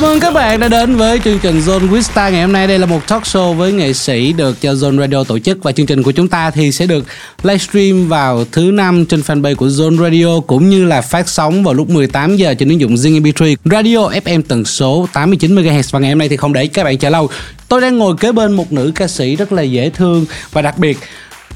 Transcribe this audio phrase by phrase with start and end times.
[0.00, 2.66] cảm ơn các bạn đã đến với chương trình Zone Quiz ngày hôm nay.
[2.66, 5.72] Đây là một talk show với nghệ sĩ được cho Zone Radio tổ chức và
[5.72, 7.04] chương trình của chúng ta thì sẽ được
[7.42, 11.74] livestream vào thứ năm trên fanpage của Zone Radio cũng như là phát sóng vào
[11.74, 15.98] lúc 18 giờ trên ứng dụng Zing MP3 Radio FM tần số 89 MHz và
[15.98, 17.28] ngày hôm nay thì không để các bạn chờ lâu.
[17.68, 20.78] Tôi đang ngồi kế bên một nữ ca sĩ rất là dễ thương và đặc
[20.78, 20.98] biệt,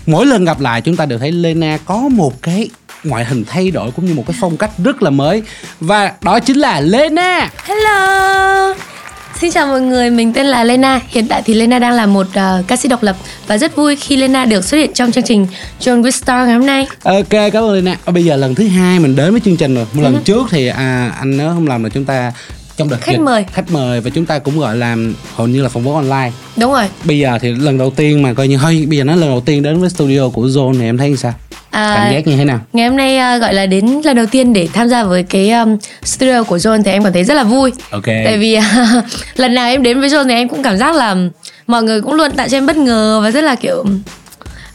[0.06, 2.70] mỗi lần gặp lại chúng ta đều thấy Lena có một cái
[3.04, 5.42] ngoại hình thay đổi cũng như một cái phong cách rất là mới
[5.80, 7.50] và đó chính là Lena.
[7.64, 8.74] Hello
[9.40, 12.26] Xin chào mọi người, mình tên là Lena Hiện tại thì Lena đang là một
[12.26, 13.16] uh, ca sĩ độc lập
[13.46, 15.46] Và rất vui khi Lena được xuất hiện trong chương trình
[15.80, 17.96] John with Star ngày hôm nay Ok, cảm ơn Lena.
[18.06, 19.86] Bây giờ lần thứ hai mình đến với chương trình rồi.
[19.92, 20.20] Một lần Ừ.
[20.24, 22.32] trước thì à, anh nhớ không làm là chúng ta
[22.76, 23.44] trong đợt Khách dịch, mời.
[23.52, 24.96] khách mời và chúng ta cũng gọi là
[25.34, 26.30] hầu như là phỏng vấn online.
[26.56, 29.16] Đúng rồi Bây giờ thì lần đầu tiên mà coi như hơi bây giờ nói
[29.16, 31.34] lần đầu tiên đến với studio của Zone thì em thấy sao?
[31.70, 32.60] à, Cảm giác như thế nào?
[32.72, 35.50] Ngày hôm nay uh, gọi là đến lần đầu tiên để tham gia với cái
[35.50, 38.06] um, studio của John Thì em cảm thấy rất là vui Ok.
[38.06, 38.58] Tại vì
[39.36, 41.16] lần nào em đến với John thì em cũng cảm giác là
[41.66, 43.84] Mọi người cũng luôn tạo cho em bất ngờ Và rất là kiểu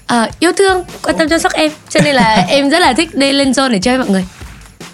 [0.08, 3.16] à, yêu thương, quan tâm chăm sóc em Cho nên là em rất là thích
[3.16, 4.25] đi lên John để chơi với mọi người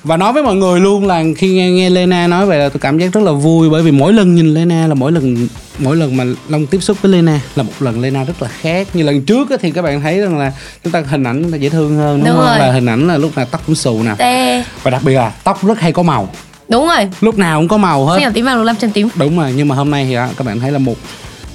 [0.03, 2.79] Và nói với mọi người luôn là khi nghe, nghe Lena nói vậy là tôi
[2.79, 3.69] cảm giác rất là vui.
[3.69, 5.47] Bởi vì mỗi lần nhìn Lena là mỗi lần
[5.79, 8.87] mỗi lần mà Long tiếp xúc với Lena là một lần Lena rất là khác.
[8.93, 10.51] Như lần trước thì các bạn thấy rằng là
[10.83, 12.45] chúng ta hình ảnh là dễ thương hơn đúng, Đúng không?
[12.45, 12.57] rồi.
[12.59, 14.11] là hình ảnh là lúc nào tóc cũng xù nè.
[14.17, 14.63] Tê.
[14.83, 16.29] Và đặc biệt là tóc rất hay có màu.
[16.69, 17.09] Đúng rồi.
[17.21, 18.19] Lúc nào cũng có màu hết.
[18.21, 19.07] Xanh tím vàng lục lam chân tím.
[19.15, 20.95] Đúng rồi nhưng mà hôm nay thì các bạn thấy là một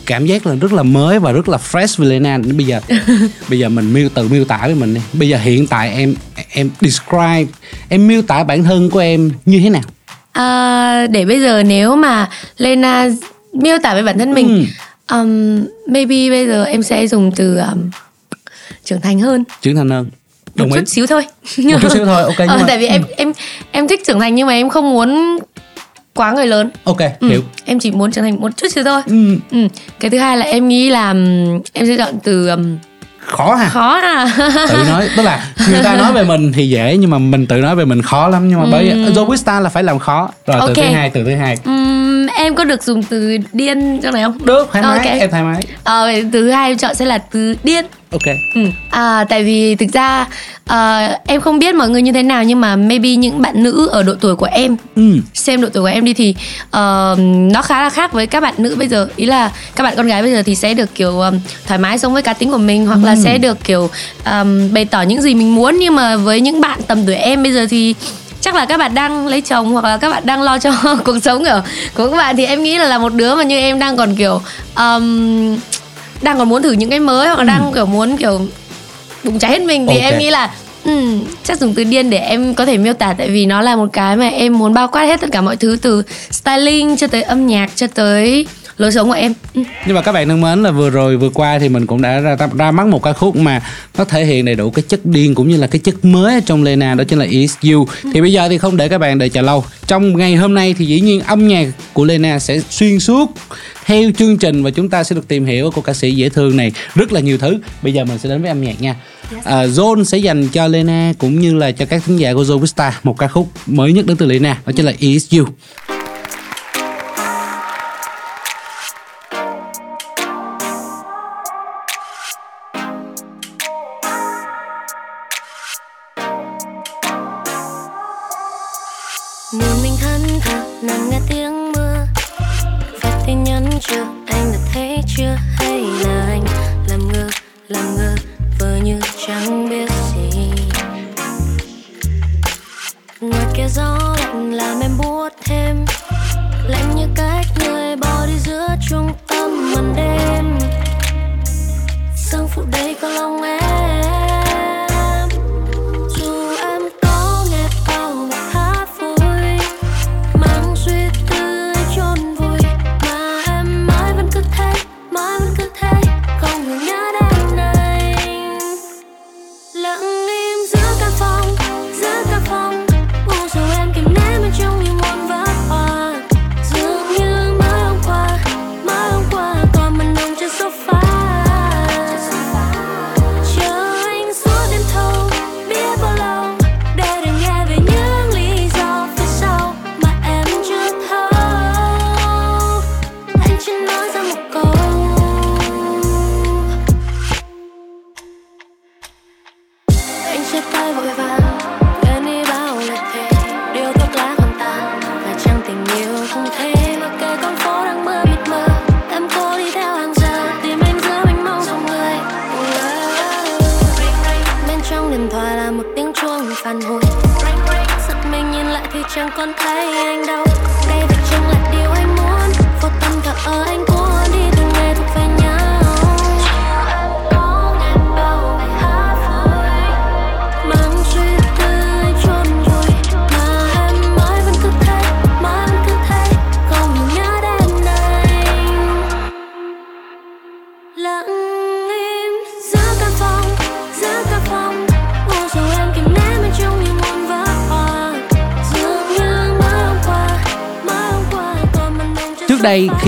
[0.08, 2.80] cảm giác là rất là mới và rất là fresh với Lena bây giờ
[3.48, 5.00] bây giờ mình miêu tự miêu tả với mình đi.
[5.12, 6.14] Bây giờ hiện tại em
[6.50, 7.52] em describe
[7.88, 9.82] em miêu tả bản thân của em như thế nào?
[10.32, 13.08] À, để bây giờ nếu mà Lena
[13.52, 14.66] miêu tả về bản thân mình
[15.10, 17.90] um, maybe bây giờ em sẽ dùng từ um,
[18.84, 19.44] trưởng thành hơn.
[19.62, 20.04] Trưởng thành hơn.
[20.04, 20.10] Một
[20.54, 20.80] đồng ý.
[20.80, 21.26] chút xíu thôi.
[21.58, 23.32] Một chút xíu thôi ok nhưng ờ, mà tại vì em em
[23.72, 25.38] em thích trưởng thành nhưng mà em không muốn
[26.18, 26.70] quá người lớn.
[26.84, 27.42] Ok Ừ, hiểu.
[27.64, 29.02] em chỉ muốn trưởng thành một chút xíu thôi.
[29.06, 29.58] Ừ, ừ.
[30.00, 31.08] cái thứ hai là em nghĩ là
[31.72, 32.78] em sẽ chọn từ um,
[33.18, 33.68] khó ha.
[33.68, 34.26] khó à
[34.68, 37.56] tự nói tức là người ta nói về mình thì dễ nhưng mà mình tự
[37.56, 38.48] nói về mình khó lắm.
[38.48, 40.30] Nhưng mà bởi vì Joe Star là phải làm khó.
[40.46, 40.74] Rồi từ Ok.
[40.76, 41.56] thứ hai từ thứ hai.
[41.64, 41.97] Ừm,
[42.36, 44.38] em có được dùng từ điên trong này không?
[44.44, 45.18] Được thoải mái Ok.
[45.20, 45.62] em thoải mái.
[45.84, 47.84] Ờ, vậy từ thứ hai em chọn sẽ là từ điên.
[48.10, 48.22] Ok.
[48.54, 48.60] Ừ.
[48.90, 50.26] À, tại vì thực ra
[50.64, 53.88] à, em không biết mọi người như thế nào nhưng mà maybe những bạn nữ
[53.92, 55.02] ở độ tuổi của em ừ.
[55.34, 56.34] xem độ tuổi của em đi thì
[56.70, 57.16] ờ,
[57.52, 59.08] nó khá là khác với các bạn nữ bây giờ.
[59.16, 61.98] Ý là các bạn con gái bây giờ thì sẽ được kiểu um, thoải mái
[61.98, 63.90] sống với cá tính của mình hoặc là sẽ được kiểu
[64.24, 65.78] um, bày tỏ những gì mình muốn.
[65.78, 67.94] Nhưng mà với những bạn tầm tuổi em bây giờ thì
[68.40, 70.72] chắc là các bạn đang lấy chồng hoặc là các bạn đang lo cho
[71.04, 71.62] cuộc sống của
[71.94, 72.36] của các bạn.
[72.36, 74.40] Thì em nghĩ là là một đứa mà như em đang còn kiểu
[74.76, 75.58] um,
[76.22, 78.40] đang còn muốn thử những cái mới hoặc là đang kiểu muốn kiểu
[79.24, 80.02] bùng cháy hết mình thì Ok.
[80.12, 80.50] em nghĩ là
[80.84, 83.14] ừm, chắc dùng từ điên để em có thể miêu tả.
[83.18, 85.56] Tại vì nó là một cái mà em muốn bao quát hết tất cả mọi
[85.56, 88.46] thứ từ styling cho tới âm nhạc cho tới
[88.78, 89.34] lối sống của em.
[89.54, 89.62] Ừ.
[89.86, 92.20] nhưng mà các bạn thân mến là vừa rồi vừa qua thì mình cũng đã
[92.20, 93.62] ra, ra mắt một ca khúc mà
[93.98, 96.62] nó thể hiện đầy đủ cái chất điên cũng như là cái chất mới trong
[96.62, 97.86] Lena đó chính là Is You.
[98.14, 99.64] Thì bây giờ thì không để các bạn đợi chờ lâu.
[99.86, 103.34] Trong ngày hôm nay thì dĩ nhiên âm nhạc của Lena sẽ xuyên suốt
[103.84, 106.56] theo chương trình và chúng ta sẽ được tìm hiểu cô ca sĩ dễ thương
[106.56, 107.58] này rất là nhiều thứ.
[107.82, 108.96] Bây giờ mình sẽ đến với âm nhạc nha.
[109.44, 112.66] À, Zone sẽ dành cho Lena cũng như là cho các thính giả của Zone
[112.66, 115.46] Star một ca khúc mới nhất đến từ Lena đó chính là Is You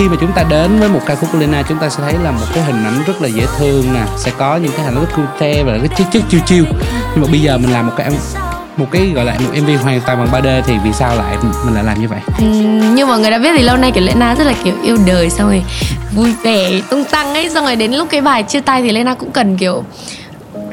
[0.01, 2.13] khi mà chúng ta đến với một ca khúc của Lena chúng ta sẽ thấy
[2.23, 4.03] là một cái hình ảnh rất là dễ thương nè.
[4.17, 6.63] Sẽ có những cái hành rất cute và cái chất chất chiêu chiêu
[7.13, 8.11] Nhưng mà bây giờ mình làm một cái
[8.77, 11.73] một cái gọi là một MV hoàn toàn bằng 3D thì vì sao lại mình
[11.73, 12.19] lại làm như vậy?
[12.39, 12.45] Ừ,
[12.95, 15.29] như mọi người đã biết thì lâu nay kiểu Lena rất là kiểu yêu đời
[15.29, 15.63] xong rồi
[16.15, 17.49] vui vẻ tung tăng ấy.
[17.49, 19.83] Xong rồi đến lúc cái bài chia tay thì Lena cũng cần kiểu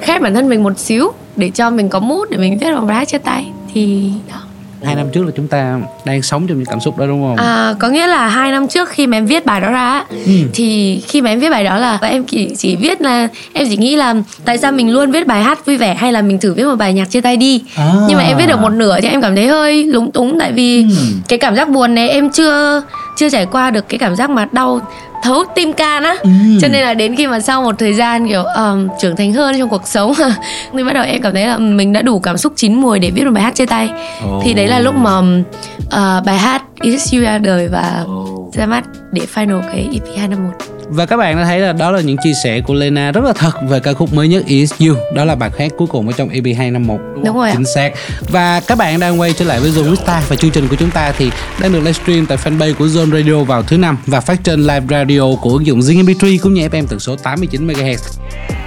[0.03, 2.87] khép bản thân mình một xíu để cho mình có mút để mình viết một
[2.87, 3.47] bài hát chia tay.
[3.75, 4.48] Thì đó.
[4.85, 7.37] Hai năm trước là chúng ta đang sống trong những cảm xúc đó đúng không?
[7.47, 10.33] À, có nghĩa là hai năm trước khi mà em viết bài đó ra Ừ.
[10.55, 13.77] thì khi mà em viết bài đó là em chỉ chỉ viết là em chỉ
[13.77, 14.15] nghĩ là
[14.45, 16.77] tại sao mình luôn viết bài hát vui vẻ hay là mình thử viết một
[16.79, 17.93] bài nhạc chia tay đi À.
[18.09, 20.53] nhưng mà em viết được một nửa thì em cảm thấy hơi lúng túng tại
[20.53, 20.89] vì Ừ.
[21.29, 22.83] cái cảm giác buồn này em chưa
[23.17, 24.81] chưa trải qua được cái cảm giác mà đau
[25.23, 26.31] thấu tim can á Ừ.
[26.61, 29.59] cho nên là đến khi mà sau một thời gian kiểu um, trưởng thành hơn
[29.59, 30.12] trong cuộc sống
[30.73, 33.11] thì bắt đầu em cảm thấy là mình đã đủ cảm xúc chín mùi để
[33.11, 33.88] viết một bài hát chia tay
[34.25, 34.41] Ồ.
[34.44, 38.05] thì đấy là lúc mà uh, bài hát Is You ra đời và
[38.53, 42.00] ra mắt để final cái EP 251 Và các bạn đã thấy là đó là
[42.00, 44.96] những chia sẻ của Lena rất là thật về ca khúc mới nhất Is You.
[45.14, 47.50] Đó là bài hát cuối cùng ở trong EP 251 Đúng rồi.
[47.52, 47.93] Chính xác.
[48.29, 50.90] Và các bạn đang quay trở lại với Zone Vista Và chương trình của chúng
[50.90, 51.31] ta thì
[51.61, 54.87] đang được livestream tại fanpage của Zone Radio vào thứ năm Và phát trên live
[54.90, 58.19] radio của ứng dụng Zing MP3 cũng như FM tần số 89MHz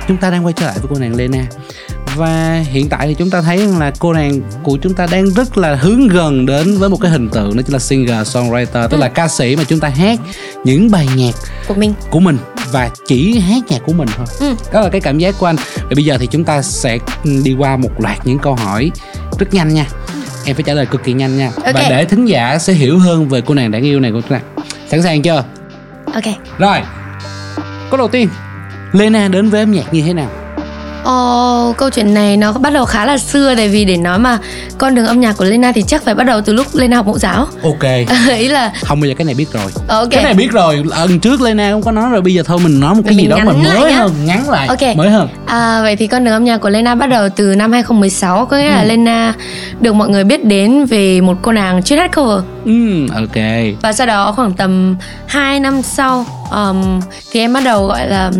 [0.07, 1.43] Chúng ta đang quay trở lại với cô nàng Lena
[2.15, 5.57] và hiện tại thì chúng ta thấy là cô nàng của chúng ta đang rất
[5.57, 8.97] là hướng gần đến với một cái hình tượng đó chính là singer songwriter tức
[8.97, 10.19] là ca sĩ mà chúng ta hát
[10.63, 11.31] những bài nhạc
[11.67, 11.93] của mình.
[12.09, 12.37] của mình
[12.71, 14.25] và chỉ hát nhạc của mình thôi.
[14.39, 14.55] Ừ.
[14.73, 15.55] đó là cái cảm giác của anh.
[15.75, 18.91] Và bây giờ thì chúng ta sẽ ừ, đi qua một loạt những câu hỏi
[19.39, 19.85] rất nhanh nha.
[20.45, 21.51] Em phải trả lời cực kỳ nhanh nha.
[21.55, 21.73] Ok.
[21.73, 24.29] và để thính giả sẽ hiểu hơn về cô nàng đáng yêu này của chúng
[24.29, 24.41] ta.
[24.87, 25.43] Sẵn sàng chưa?
[26.13, 26.23] Ok.
[26.57, 26.77] Rồi.
[27.89, 28.29] Câu đầu tiên.
[28.91, 30.29] Lena đến với âm nhạc như thế nào
[31.03, 34.37] Ồ, câu chuyện này nó bắt đầu khá là xưa tại vì để nói mà
[34.77, 37.05] con đường âm nhạc của Lena thì chắc phải bắt đầu từ lúc Lena học
[37.05, 37.47] mẫu giáo.
[37.63, 37.83] ok
[38.37, 40.07] Ý là không bây giờ cái này biết rồi ok.
[40.11, 42.79] cái này biết rồi lần trước Lena cũng có nói rồi bây giờ thôi mình
[42.79, 43.97] nói một cái Mình gì đó mà mới nhá.
[43.97, 44.95] hơn ngắn lại Ok.
[44.95, 47.71] mới hơn À, vậy thì con đường âm nhạc của Lena bắt đầu từ năm
[47.71, 49.33] 2016 Có nghĩa là Lena
[49.79, 53.43] được mọi người biết đến về một cô nàng chuyên hát cover ừ ok
[53.81, 54.95] Và sau đó khoảng tầm
[55.25, 56.99] 2 năm sau um,
[57.31, 58.31] Thì em bắt đầu gọi là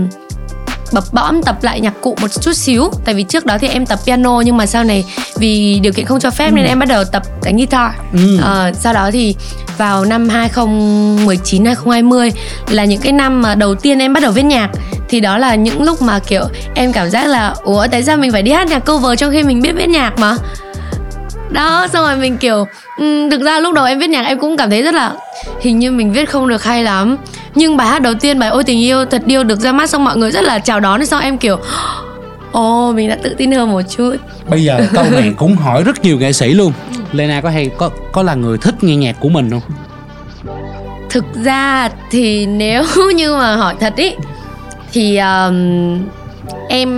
[0.94, 2.92] bập bõm tập lại nhạc cụ một chút xíu.
[3.06, 5.06] Tại vì trước đó thì em tập piano Nhưng mà sau này
[5.38, 7.92] vì điều kiện không cho phép Nên em bắt đầu tập đánh guitar.
[8.14, 8.38] Ừ.
[8.42, 9.36] Ờ, Sau đó thì
[9.78, 12.32] vào năm 2019 2020
[12.70, 14.70] là những cái năm mà đầu tiên em bắt đầu viết nhạc.
[15.10, 16.44] Thì đó là những lúc mà kiểu
[16.76, 19.44] em cảm giác là ủa tại sao mình phải đi hát nhạc cover trong khi
[19.44, 20.36] mình biết viết nhạc mà
[21.52, 22.66] đó xong rồi mình kiểu
[22.98, 25.14] ừm, thực ra lúc đầu em viết nhạc em cũng cảm thấy rất là
[25.62, 27.18] hình như mình viết không được hay lắm.
[27.56, 30.04] Nhưng bài hát đầu tiên bài ôi tình yêu thật yêu được ra mắt xong
[30.04, 31.58] mọi người rất là chào đón xong em kiểu
[32.52, 34.16] ồ mình đã tự tin hơn một chút.
[34.50, 36.74] Bây giờ câu này cũng hỏi rất nhiều nghệ sĩ luôn.
[37.12, 39.62] Lena có hay có có là người thích nghe nhạc của mình không?
[41.10, 42.84] Thực ra thì nếu
[43.16, 44.14] như mà hỏi thật ý
[44.94, 46.00] thì um,
[46.70, 46.90] em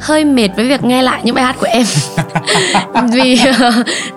[0.00, 1.86] hơi mệt với việc nghe lại những bài hát của em.
[3.12, 3.40] Vì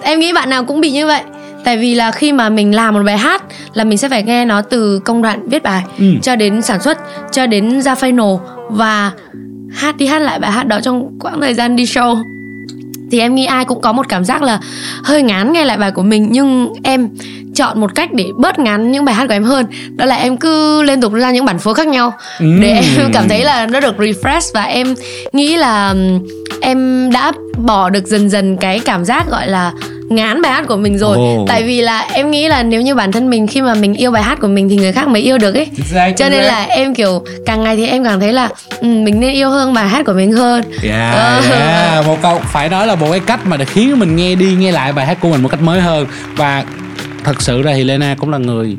[0.02, 1.22] em nghĩ bạn nào cũng bị như vậy.
[1.64, 4.46] Tại vì là khi mà mình làm một bài hát là mình sẽ phải nghe
[4.46, 6.06] nó từ công đoạn viết bài Ừ.
[6.22, 6.98] cho đến sản xuất
[7.32, 8.40] cho đến ra final
[8.70, 9.12] và
[9.74, 12.18] hát đi hát lại bài hát đó trong quãng thời gian đi show
[13.12, 14.60] thì em nghĩ ai cũng có một cảm giác là
[15.04, 17.10] hơi ngán nghe lại bài của mình nhưng em
[17.56, 20.38] chọn một cách để bớt ngắn những bài hát của em hơn đó là em
[20.38, 22.62] cứ liên tục ra những bản phối khác nhau Ừm.
[22.62, 24.96] để em cảm thấy là nó được refresh và em
[25.34, 25.96] nghĩ là
[26.62, 29.72] em đã bỏ được dần dần cái cảm giác gọi là
[30.10, 31.46] ngán bài hát của mình rồi Ồ.
[31.48, 34.12] tại vì là em nghĩ là nếu như bản thân mình khi mà mình yêu
[34.12, 35.68] bài hát của mình thì người khác mới yêu được ấy
[36.18, 39.34] cho nên là em kiểu càng ngày thì em càng thấy là ừ, mình nên
[39.34, 41.42] yêu hơn bài hát của mình hơn Yeah, Ờ.
[41.50, 42.06] yeah.
[42.08, 44.72] một câu phải nói là một cái cách mà để khiến mình nghe đi nghe
[44.72, 46.64] lại bài hát của mình một cách mới hơn và
[47.24, 48.78] thật sự ra thì Lena cũng là người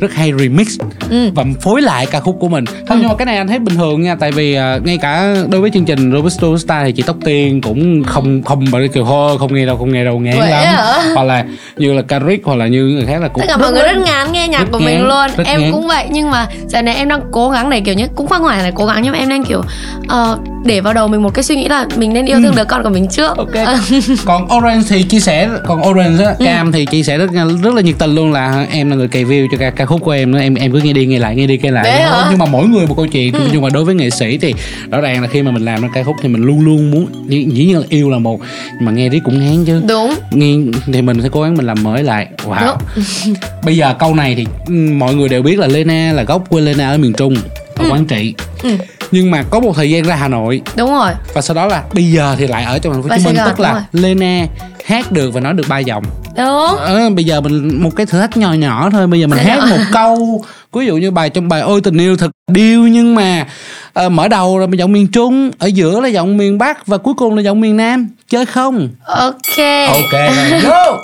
[0.00, 0.78] rất hay remix
[1.10, 1.30] Ừ.
[1.34, 3.76] và phối lại ca khúc của mình không nhưng mà cái này anh thấy bình
[3.76, 7.02] thường nha tại vì à, ngay cả đối với chương trình Robusto Star thì chị
[7.06, 10.38] Tóc Tiên cũng không không mà kiểu hô không nghe đâu không nghe đâu ngán
[10.38, 11.02] Vậy lắm hả?
[11.14, 11.44] hoặc là
[11.76, 13.96] như là Carrick hoặc là như người khác là cũng tất cả mọi người rất
[14.06, 15.72] ngán nghe nhạc của ngán, mình luôn em ngán.
[15.72, 18.44] cũng vậy nhưng mà giờ này em đang cố gắng để kiểu như cũng không
[18.44, 19.62] phải là cố gắng nhưng mà em đang kiểu
[20.08, 22.64] ờ, để vào đầu mình một cái suy nghĩ là mình nên yêu thương đứa
[22.64, 23.36] con của mình trước.
[23.36, 23.44] Ừ.
[23.44, 23.68] ok.
[24.24, 27.30] Còn orange thì chia sẻ còn orange á cam thì chia sẻ rất
[27.62, 30.00] rất là nhiệt tình luôn là em là người cày view cho ca, ca khúc
[30.00, 32.26] của em em em cứ nghe đi nghe lại nghe đi nghe lại hả?
[32.30, 33.34] nhưng mà mỗi người một câu chuyện.
[33.52, 34.54] Nhưng mà đối với nghệ sĩ thì
[34.90, 37.06] rõ ràng là khi mà mình làm ra ca khúc thì mình luôn luôn muốn
[37.28, 38.40] dĩ nhiên là yêu là một
[38.74, 39.82] nhưng mà nghe đi cũng ngán chứ.
[39.88, 40.14] Đúng.
[40.30, 40.56] Nghe
[40.92, 42.26] thì mình sẽ cố gắng mình làm mới lại.
[42.44, 42.76] Wow.
[43.64, 46.62] Bây giờ câu này thì ừ, mọi người đều biết là Lena là gốc quê
[46.62, 47.36] Lena ở miền Trung
[47.76, 48.34] ở Quảng Trị.
[48.62, 48.70] Ừ.
[49.10, 50.62] nhưng mà có một thời gian ra Hà Nội.
[50.76, 51.12] Đúng rồi.
[51.34, 53.36] Và sau đó là bây giờ thì lại ở trong thành phố Hồ Chí Minh
[53.46, 54.46] tức là Lena
[54.86, 56.04] hát được và nói được ba giọng.
[56.36, 56.76] Đúng.
[56.78, 59.50] Ờ, bây giờ mình một cái thử thách nhỏ nhỏ thôi bây giờ mình Dạ.
[59.54, 59.78] hát rồi.
[59.78, 63.46] một câu ví dụ như bài trong bài ôi tình yêu thật điêu nhưng mà
[63.92, 67.14] ờ, mở đầu là giọng miền Trung ở giữa là giọng miền Bắc và cuối
[67.14, 68.08] cùng là giọng miền Nam.
[68.30, 68.88] Chơi không?
[69.04, 69.58] Ok.
[69.88, 70.20] Ok
[70.62, 70.98] go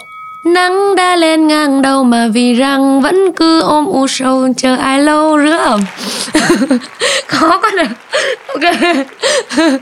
[0.45, 5.01] Nắng đã lên ngang đầu mà vì rằng vẫn cứ ôm u sầu chờ ai
[5.03, 5.81] lâu rửa ẩm.
[7.27, 7.85] Khó quá nè.
[8.49, 8.63] Ok.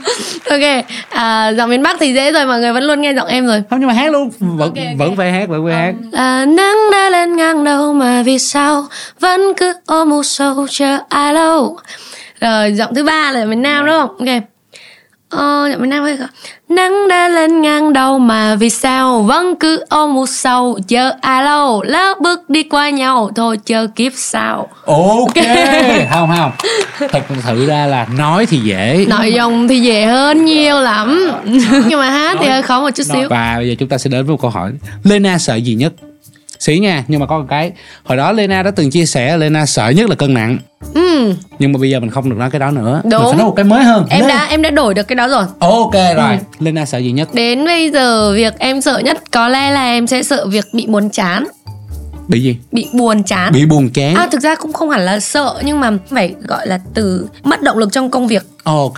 [0.49, 3.47] Ok à, Giọng miền Bắc thì dễ rồi mọi người vẫn luôn nghe giọng em
[3.47, 3.63] rồi.
[3.69, 4.29] Không nhưng mà hát luôn.
[4.39, 4.97] Vẫn Ok, ok.
[4.97, 5.93] vẫn phải hát vẫn phải hát.
[6.11, 8.85] Là nắng đã lên ngang đầu mà vì sao
[9.19, 11.77] vẫn cứ ôm u sầu chờ ai lâu.
[12.41, 14.09] Rồi giọng thứ ba là miền Nam đúng không?
[14.17, 14.43] Ok
[15.31, 16.17] Ờ, miền Nam hay?
[16.69, 19.21] Nắng đã lên ngang đầu mà vì sao?
[19.21, 21.83] Vẫn cứ ôm một sầu chờ ai lâu.
[21.83, 24.67] Lỡ bước đi qua nhau thôi chờ kiếp sau.
[24.85, 25.33] Ok.
[26.11, 26.51] Không không.
[27.11, 29.05] Thật sự ra là nói thì dễ.
[29.09, 31.31] Nội dung thì dễ hơn nhiều lắm.
[31.87, 33.29] Nhưng mà hát thì hơi khó một chút xíu.
[33.29, 34.71] và bây giờ chúng ta sẽ đến với một câu hỏi.
[35.03, 35.93] Lena sợ gì nhất
[36.61, 37.71] sĩ nha nhưng mà có một cái.
[38.03, 40.57] Hồi đó Lena đã từng chia sẻ Lena sợ nhất là cân nặng.
[40.93, 43.01] Ừ, nhưng mà bây giờ mình không được nói cái đó nữa.
[43.03, 43.11] Đúng.
[43.11, 44.05] mình phải nói một cái mới hơn.
[44.09, 44.29] Em Lên.
[44.29, 45.43] đã em đã đổi được cái đó rồi.
[45.59, 46.31] Ok rồi.
[46.31, 46.37] Ừ.
[46.59, 47.29] Lena sợ gì nhất?
[47.33, 50.85] Đến bây giờ việc em sợ nhất có lẽ là em sẽ sợ việc bị
[50.87, 51.47] buồn chán
[52.27, 52.57] bị gì?
[52.71, 53.51] Bị buồn chán.
[53.53, 54.15] Bị buồn chán.
[54.15, 57.61] À thực ra cũng không hẳn là sợ nhưng mà phải gọi là từ mất
[57.61, 58.43] động lực trong công việc.
[58.63, 58.93] Ok.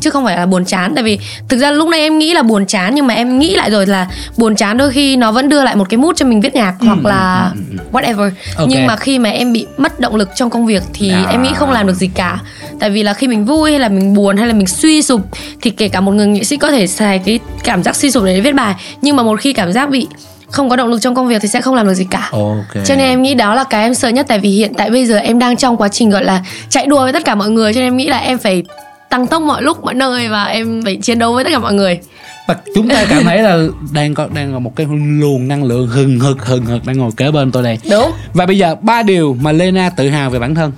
[0.00, 2.42] Chứ không phải là buồn chán tại vì thực ra lúc này em nghĩ là
[2.42, 5.48] buồn chán nhưng mà em nghĩ lại rồi là buồn chán đôi khi nó vẫn
[5.48, 7.52] đưa lại một cái mood cho mình viết nhạc hoặc là
[7.92, 8.68] whatever ừ, Ok.
[8.68, 11.26] nhưng mà khi mà em bị mất động lực trong công việc thì À.
[11.30, 12.40] em nghĩ không làm được gì cả.
[12.80, 15.20] Tại vì là khi mình vui hay là mình buồn hay là mình suy sụp
[15.62, 18.24] thì kể cả một người nghệ sĩ có thể xài cái cảm giác suy sụp
[18.24, 20.06] để viết bài nhưng mà một khi cảm giác bị
[20.52, 22.28] không có động lực trong công việc thì sẽ không làm được gì cả.
[22.32, 22.84] Ok.
[22.84, 25.06] Cho nên em nghĩ đó là cái em sợ nhất tại vì hiện tại bây
[25.06, 27.74] giờ em đang trong quá trình gọi là chạy đua với tất cả mọi người
[27.74, 28.62] cho nên em nghĩ là em phải
[29.10, 31.74] tăng tốc mọi lúc mọi nơi và em phải chiến đấu với tất cả mọi
[31.74, 32.00] người.
[32.48, 33.58] Và chúng ta cảm thấy là
[33.92, 34.86] đang có đang có một cái
[35.20, 37.78] luồng năng lượng hừng hực hừng hực đang ngồi kế bên tôi đây.
[37.90, 38.12] Đúng.
[38.34, 40.72] Và bây giờ ba điều mà Lena tự hào về bản thân.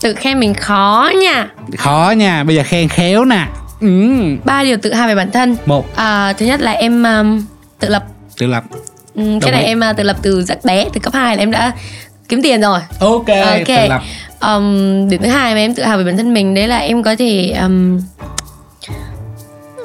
[0.00, 1.48] Tự khen mình khó nha.
[1.78, 3.46] Khó nha bây giờ khen khéo nè.
[3.80, 3.88] Ừ.
[4.44, 5.56] ba điều tự hào về bản thân.
[5.66, 5.96] Một.
[5.96, 7.44] À, thứ nhất là em um,
[7.80, 8.04] tự lập.
[8.38, 8.64] Tự lập
[9.16, 9.66] Ừm, cái này ý.
[9.68, 11.72] em uh, tự lập từ rất bé từ cấp 2 là em đã
[12.28, 14.02] kiếm tiền rồi ok, ok tự lập
[14.40, 17.02] um, điểm thứ hai mà em tự hào về bản thân mình đấy là em
[17.02, 18.00] có thể um,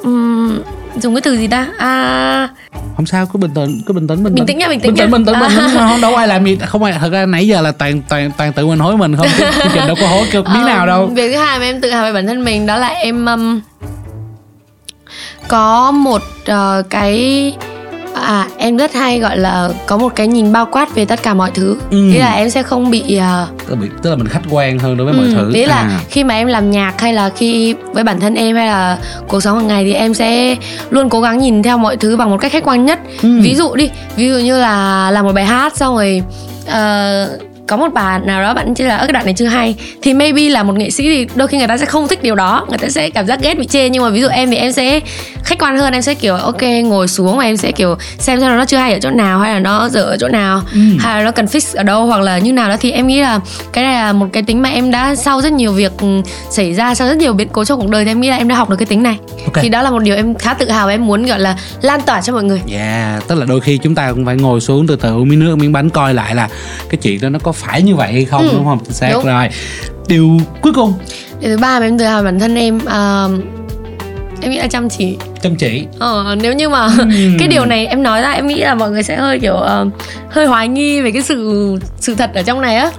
[0.02, 0.58] um,
[1.00, 2.48] dùng cái từ gì ta à,
[2.96, 4.96] không sao cứ bình tĩnh cứ bình tĩnh bình, Bình tĩnh nha, bình tĩnh bình
[4.96, 5.16] tĩnh nha.
[5.16, 5.76] bình tĩnh, bình tĩnh.
[5.78, 5.88] À.
[5.90, 8.52] không đâu ai làm gì không ai thật ra nãy giờ là toàn toàn toàn
[8.52, 11.06] tự mình hối mình không chương trình đâu có hối cực miếng nào Um, đâu
[11.06, 13.60] Việc thứ hai mà em tự hào về bản thân mình đó là em um,
[15.48, 16.22] có một
[16.52, 17.52] uh, cái
[18.22, 21.34] à em rất hay gọi là có một cái nhìn bao quát về tất cả
[21.34, 21.76] mọi thứ.
[21.90, 21.96] Ừ.
[21.96, 24.78] Nghĩa là em sẽ không bị uh, tức là, bị- tức là mình khách quan
[24.78, 26.00] hơn đối với mọi Ừ, thứ Ý là À.
[26.10, 28.98] khi mà em làm nhạc hay là khi với bản thân em hay là
[29.28, 30.56] cuộc sống hàng ngày thì em sẽ
[30.90, 32.98] luôn cố gắng nhìn theo mọi thứ bằng một cách khách quan nhất.
[33.22, 33.40] Ừ.
[33.42, 36.22] Ví dụ đi, ví dụ như là làm một bài hát xong rồi
[36.66, 37.28] ờ,
[37.72, 39.74] có một bạn nào đó bạn chỉ là "Ơ, cái đoạn này chưa hay.
[40.02, 42.34] Thì maybe là một nghệ sĩ thì đôi khi người ta sẽ không thích điều
[42.34, 42.66] đó.
[42.68, 43.88] Người ta sẽ cảm giác ghét bị chê.
[43.88, 45.00] Nhưng mà ví dụ em thì em sẽ
[45.44, 45.92] khách quan hơn.
[45.92, 48.92] Em sẽ kiểu ok ngồi xuống và em sẽ kiểu xem xem nó chưa hay
[48.92, 50.78] ở chỗ nào hay là nó dở ở chỗ nào Ừ.
[51.00, 52.76] hay là nó cần fix ở đâu hoặc là như nào đó.
[52.80, 53.40] Thì em nghĩ là
[53.72, 56.06] cái này là một cái tính mà em đã sau rất nhiều việc ừ,
[56.50, 58.48] xảy ra sau rất nhiều biến cố trong cuộc đời thì em nghĩ là em
[58.48, 59.16] đã học được cái tính này.
[59.44, 59.54] Ok.
[59.62, 62.00] thì đó là một điều em khá tự hào và em muốn gọi là lan
[62.06, 62.60] tỏa cho mọi người.
[62.72, 65.40] Yeah, tức là đôi khi chúng ta cũng phải ngồi xuống từ từ uống miếng
[65.40, 66.48] nước miếng bánh coi lại là
[66.88, 68.78] cái chuyện đó nó có phải như vậy hay không Ừ, đúng không?
[68.84, 69.24] Chính xác đúng.
[69.24, 69.48] rồi.
[70.08, 70.30] Điều
[70.62, 70.94] cuối cùng.
[71.40, 73.30] Điều thứ ba mà em tự hào bản thân em ờ,
[74.40, 75.84] em nghĩ là chăm chỉ chăm chỉ.
[75.98, 77.36] Ờ, nếu như mà Ừm.
[77.38, 79.86] cái điều này em nói ra em nghĩ là mọi người sẽ hơi kiểu ờ,
[80.30, 82.90] hơi hoài nghi về cái sự sự thật ở trong này á.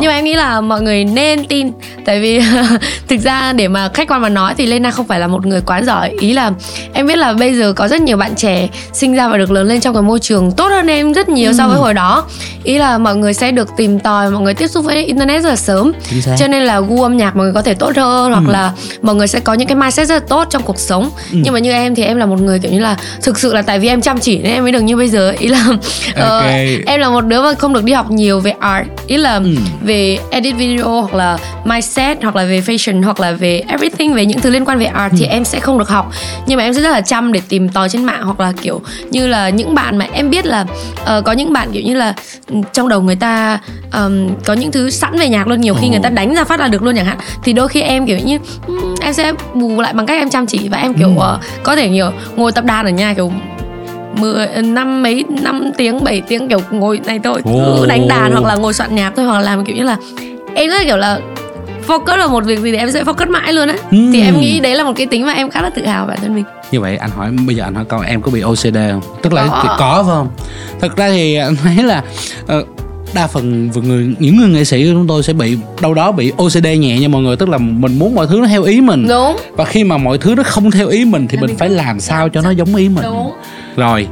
[0.00, 1.70] Nhưng mà em nghĩ là mọi người nên tin
[2.04, 2.40] tại vì
[3.08, 5.60] thực ra để mà khách quan mà nói thì Lena không phải là một người
[5.60, 6.10] quá giỏi.
[6.20, 6.52] Ý là
[6.92, 9.66] em biết là bây giờ có rất nhiều bạn trẻ sinh ra và được lớn
[9.68, 12.24] lên trong cái môi trường tốt hơn em rất nhiều so với hồi đó.
[12.64, 15.48] Ý là mọi người sẽ được tìm tòi mọi người tiếp xúc với internet rất
[15.48, 15.92] là sớm.
[16.38, 19.14] Cho nên là gu âm nhạc mọi người có thể tốt hơn hoặc là mọi
[19.14, 21.10] người sẽ có những cái mindset rất là tốt trong cuộc sống.
[21.30, 23.54] Nhưng mà như em em thì em là một người kiểu như là thực sự
[23.54, 25.66] là tại vì em chăm chỉ nên em mới được như bây giờ ý là
[26.14, 26.44] ờ, Ok.
[26.86, 29.46] em là một đứa mà không được đi học nhiều về art ý là Ừ.
[29.82, 34.26] về edit video hoặc là mindset hoặc là về fashion hoặc là về everything về
[34.26, 35.16] những thứ liên quan về art Ừ.
[35.20, 36.12] thì em sẽ không được học
[36.46, 38.80] nhưng mà em sẽ rất là chăm để tìm tòi trên mạng hoặc là kiểu
[39.10, 40.64] như là những bạn mà em biết là
[41.04, 42.14] ờ, có những bạn kiểu như là
[42.48, 43.58] ừ, trong đầu người ta
[43.90, 45.90] ờm, có những thứ sẵn về nhạc luôn nhiều khi Ồ.
[45.90, 48.18] người ta đánh ra phát là được luôn chẳng hạn thì đôi khi em kiểu
[48.18, 51.38] như ừm, em sẽ bù lại bằng cách em chăm chỉ và em kiểu ờ,
[51.62, 53.32] có thể nhiều ngồi tập đàn ở nhà kiểu
[54.16, 57.40] mười năm mấy năm tiếng 7 tiếng kiểu ngồi này thôi.
[57.44, 59.96] Cứ đánh đàn hoặc là ngồi soạn nhạc thôi hoặc là làm kiểu như là
[60.54, 61.20] em rất kiểu là
[61.86, 63.74] focus vào một việc gì thì em sẽ focus mãi luôn á.
[63.90, 64.12] Ừm.
[64.12, 66.18] thì em nghĩ đấy là một cái tính mà em khá là tự hào bản
[66.22, 66.44] thân mình.
[66.70, 69.00] Như vậy anh hỏi bây giờ anh hỏi câu em có bị OCD không?
[69.22, 69.76] Tức là Có.
[69.78, 70.28] có, phải không?
[70.80, 72.02] Thật ra thì anh thấy là
[72.46, 72.64] ờ,
[73.14, 76.32] đa phần người những người nghệ sĩ của chúng tôi sẽ bị đâu đó bị
[76.36, 79.08] OCD nhẹ nha mọi người tức là mình muốn mọi thứ nó theo ý mình.
[79.08, 79.36] Đúng.
[79.52, 82.28] Và khi mà mọi thứ nó không theo ý mình thì mình phải làm sao
[82.28, 83.04] cho nó giống ý mình.
[83.04, 83.32] đúng.
[83.76, 84.06] Rồi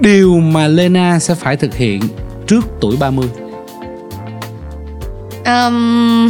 [0.00, 2.02] điều mà Lena sẽ phải thực hiện
[2.46, 3.28] trước tuổi 30
[5.46, 6.28] um,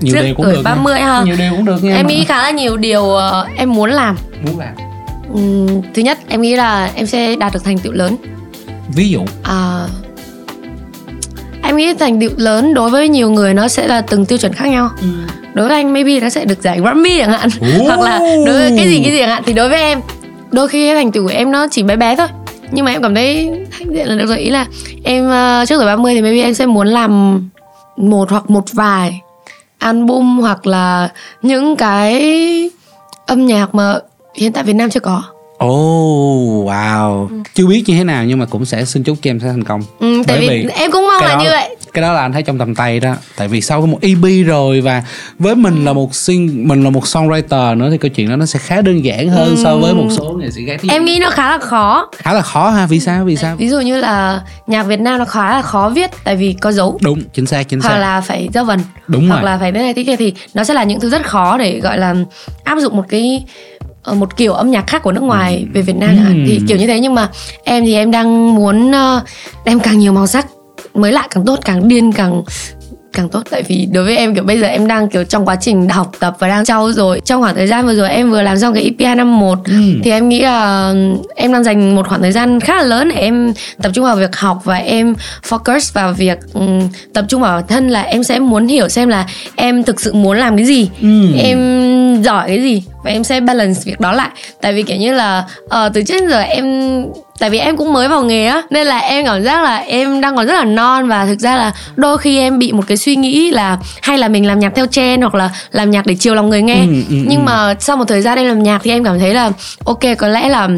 [0.00, 1.06] nhiều Trước điều cũng tuổi được 30 nha.
[1.06, 1.22] ha.
[1.24, 4.16] nhiều điều cũng được nha em nghĩ khá là nhiều điều ờ, em muốn làm.
[4.46, 4.74] Muốn làm.
[5.34, 8.16] Ừm, thứ nhất em nghĩ là em sẽ đạt được thành tựu lớn.
[8.94, 9.20] Ví dụ.
[9.42, 9.86] À,
[11.62, 14.52] em nghĩ thành tựu lớn đối với nhiều người nó sẽ là từng tiêu chuẩn
[14.52, 14.90] khác nhau.
[15.54, 17.48] Đối với anh maybe nó sẽ được giải Grammy chẳng hạn.
[17.60, 17.84] Ồ.
[17.86, 19.42] hoặc là đối với cái gì cái gì chẳng hạn.
[19.46, 20.00] Thì đối với em
[20.52, 22.26] đôi khi cái thành tựu của em nó chỉ bé bé thôi.
[22.72, 24.66] Nhưng mà em cảm thấy hãnh diện là được rồi ý là
[25.04, 27.42] em ờ, trước tuổi 30 thì maybe em sẽ muốn làm
[27.96, 29.20] một hoặc một vài
[29.78, 31.08] album hoặc là
[31.42, 32.70] những cái
[33.26, 33.94] âm nhạc mà
[34.34, 35.22] hiện tại Việt Nam chưa có
[35.64, 37.28] Oh wow.
[37.54, 39.64] Chưa biết như thế nào nhưng mà cũng sẽ xin chúc cho em sẽ thành
[39.64, 39.80] công.
[40.00, 41.76] Ừ, tại Bởi vì, vì em cũng mong là đó- như vậy.
[41.92, 43.14] Cái đó là anh thấy trong tầm tay đó.
[43.36, 45.02] Tại vì sau một EP rồi Và
[45.38, 48.46] với mình là một sing Mình là một songwriter nữa Thì câu chuyện đó nó
[48.46, 50.80] sẽ khá đơn giản hơn So với một số nghệ sĩ khác.
[50.88, 52.08] Em nghĩ nó khá là khó.
[52.16, 53.24] Khá là khó ha Vì sao?
[53.24, 53.56] Vì sao?
[53.56, 56.72] Ví dụ như là nhạc Việt Nam nó khá là khó viết tại vì có
[56.72, 56.98] dấu.
[57.02, 57.98] Đúng chính xác chính hoặc xác.
[57.98, 58.80] là phải giao vần.
[59.06, 59.44] Đúng hoặc rồi.
[59.44, 61.80] là phải thế này thế kia thì nó sẽ là những thứ rất khó để
[61.80, 62.14] gọi là
[62.64, 63.44] áp dụng một cái
[64.06, 66.44] một kiểu âm nhạc khác của nước ngoài về Việt Nam Ừm.
[66.46, 67.28] thì kiểu như thế nhưng mà
[67.64, 69.20] em thì em đang muốn ờ,
[69.64, 70.46] đem càng nhiều màu sắc
[70.94, 72.42] mới lạ càng tốt càng điên càng
[73.12, 75.56] càng tốt tại vì đối với em kiểu bây giờ em đang kiểu trong quá
[75.56, 78.42] trình học tập và đang trau dồi trong khoảng thời gian vừa rồi em vừa
[78.42, 80.00] làm xong cái EP năm một Ừm.
[80.02, 80.94] thì em nghĩ là
[81.36, 84.16] em đang dành một khoảng thời gian khá là lớn để em tập trung vào
[84.16, 85.14] việc học và em
[85.48, 86.80] focus vào việc ừm,
[87.14, 90.12] tập trung vào bản thân là em sẽ muốn hiểu xem là em thực sự
[90.12, 91.32] muốn làm cái gì Ừm.
[91.38, 91.58] em
[92.22, 94.28] giỏi cái gì và em sẽ balance việc đó lại
[94.60, 96.64] tại vì kiểu như là ờ, từ trước đến giờ em
[97.38, 100.20] tại vì em cũng mới vào nghề á nên là em cảm giác là em
[100.20, 102.96] đang còn rất là non và thực ra là đôi khi em bị một cái
[102.96, 106.14] suy nghĩ là hay là mình làm nhạc theo trend hoặc là làm nhạc để
[106.14, 107.44] chiều lòng người nghe Ừ, ừ, nhưng ừ.
[107.44, 109.50] mà sau một thời gian em làm nhạc thì em cảm thấy là
[109.84, 110.68] ok có lẽ là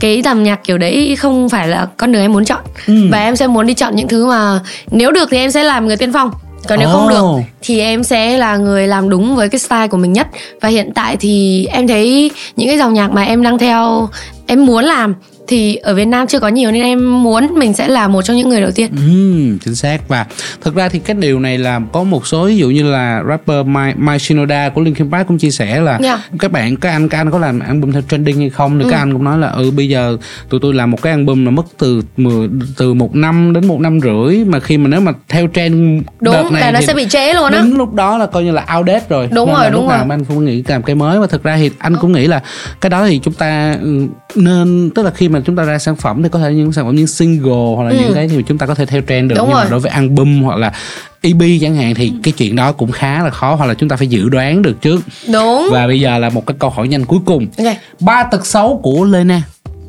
[0.00, 2.94] cái làm nhạc kiểu đấy không phải là con đường em muốn chọn Ừ.
[3.10, 5.86] và em sẽ muốn đi chọn những thứ mà nếu được thì em sẽ làm
[5.86, 6.30] người tiên phong
[6.66, 7.10] còn nếu không Ồ.
[7.10, 10.26] được thì em sẽ là người làm đúng với cái style của mình nhất
[10.60, 14.08] và hiện tại thì em thấy những cái dòng nhạc mà em đang theo
[14.46, 15.14] em muốn làm
[15.48, 18.36] thì ở Việt Nam chưa có nhiều nên em muốn mình sẽ là một trong
[18.36, 18.90] những người đầu tiên.
[18.96, 20.08] Ừm, chính xác.
[20.08, 20.26] Và
[20.60, 23.66] thực ra thì cái điều này là có một số ví dụ như là rapper
[23.66, 26.20] Mai, Mai Shinoda của Linkin Park cũng chia sẻ là Yeah.
[26.38, 28.78] các bạn các anh các anh có làm album theo trending hay không?
[28.78, 30.16] Thì các anh cũng nói là ừ bây giờ
[30.48, 33.80] tụi tôi làm một cái album là mất từ 10, từ một năm đến một
[33.80, 34.44] năm rưỡi.
[34.44, 37.32] Mà khi mà nếu mà theo trend đợt đúng này là nó sẽ bị trễ
[37.32, 37.50] luôn á.
[37.50, 39.28] đến lúc đó là coi như là outdated rồi.
[39.34, 39.98] Đúng Nên rồi, đúng rồi.
[40.10, 41.18] anh cũng nghĩ làm cái mới.
[41.18, 42.40] Và thực ra thì anh cũng nghĩ là
[42.80, 45.96] cái đó thì chúng ta ừ, nên tức là khi mà chúng ta ra sản
[45.96, 48.58] phẩm thì có thể những sản phẩm như single hoặc là những cái thì chúng
[48.58, 49.36] ta có thể theo trend được.
[49.36, 49.38] Ừ.
[49.38, 49.70] Đúng nhưng mà rồi.
[49.70, 50.72] đối với album hoặc là
[51.20, 53.96] EP chẳng hạn thì cái chuyện đó cũng khá là khó hoặc là chúng ta
[53.96, 55.00] phải dự đoán được trước.
[55.32, 55.68] Đúng.
[55.72, 57.46] Và bây giờ là một cái câu hỏi nhanh cuối cùng.
[57.58, 57.76] Ok.
[58.00, 59.42] Ba tật xấu của Lena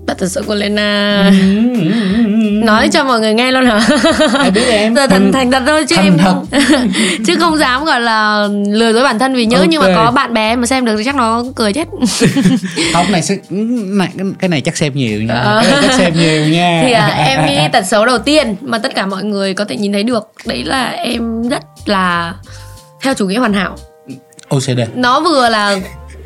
[0.10, 1.32] Bạn thật sự của Lena.
[2.64, 3.82] Nói cho mọi người nghe luôn hả?
[4.34, 4.96] Ai biết em.
[4.96, 6.36] Giờ thành, thành thật thôi chứ thành em thật.
[7.28, 10.34] Chứ không dám gọi là lừa dối bản thân vì nhớ nhưng mà có bạn
[10.34, 11.88] bè mà xem được thì chắc nó cười chết.
[12.94, 15.34] Không này này cái- cái này chắc xem nhiều nha.
[15.34, 15.62] Ờ.
[15.64, 16.82] cái này chắc xem nhiều nha.
[16.86, 19.78] Thì à, em nghĩ tật xấu đầu tiên mà tất cả mọi người có thể
[19.78, 22.34] nhìn thấy được Đấy là em rất là
[23.02, 23.76] theo chủ nghĩa hoàn hảo.
[24.50, 24.80] OCD.
[24.96, 25.76] Nó vừa là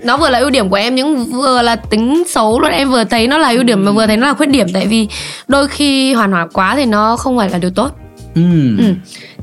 [0.04, 2.72] nó vừa là ưu điểm của em nhưng vừa là tính xấu luôn.
[2.72, 4.68] Em vừa thấy nó là ưu điểm mà vừa thấy nó là khuyết điểm.
[4.74, 5.08] Tại vì
[5.48, 7.92] đôi khi hoàn hảo quá thì nó không phải là điều tốt.
[8.36, 8.78] Ừm.
[8.78, 8.84] Ừ.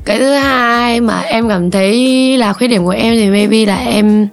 [0.05, 3.75] Cái thứ hai mà em cảm thấy là khuyết điểm của em thì maybe là
[3.75, 4.27] em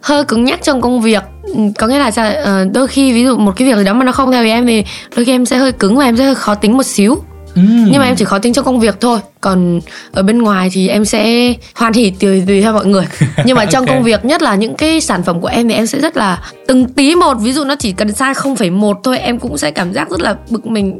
[0.00, 1.22] hơi cứng nhắc trong công việc.
[1.42, 2.32] Ừ, có nghĩa là sao?
[2.44, 4.50] Ờ, đôi khi ví dụ một cái việc gì đó mà nó không theo ý
[4.50, 4.84] em thì
[5.16, 7.22] đôi khi em sẽ hơi cứng và em sẽ hơi khó tính một xíu
[7.56, 9.18] nhưng mà em chỉ khó tính trong công việc thôi.
[9.40, 9.80] Còn
[10.12, 13.04] ở bên ngoài thì em sẽ hoan hỉ tùy tùy theo mọi người.
[13.44, 15.86] Nhưng mà trong công việc nhất là những cái sản phẩm của em thì em
[15.86, 17.34] sẽ rất là từng tí một.
[17.34, 20.36] Ví dụ nó chỉ cần sai 0,1 thôi em cũng sẽ cảm giác rất là
[20.50, 20.98] bực mình.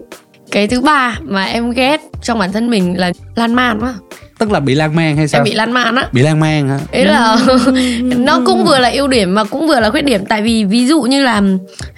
[0.50, 3.94] Cái thứ ba mà em ghét trong bản thân mình là lan man quá.
[4.38, 5.38] Tức là bị lan man hay sao?
[5.38, 6.08] Em bị lan man á.
[6.12, 6.78] Bị lan man hả?
[6.92, 7.36] Ấy là
[8.16, 10.24] nó cũng vừa là ưu điểm mà cũng vừa là khuyết điểm.
[10.26, 11.42] Tại vì ví dụ như là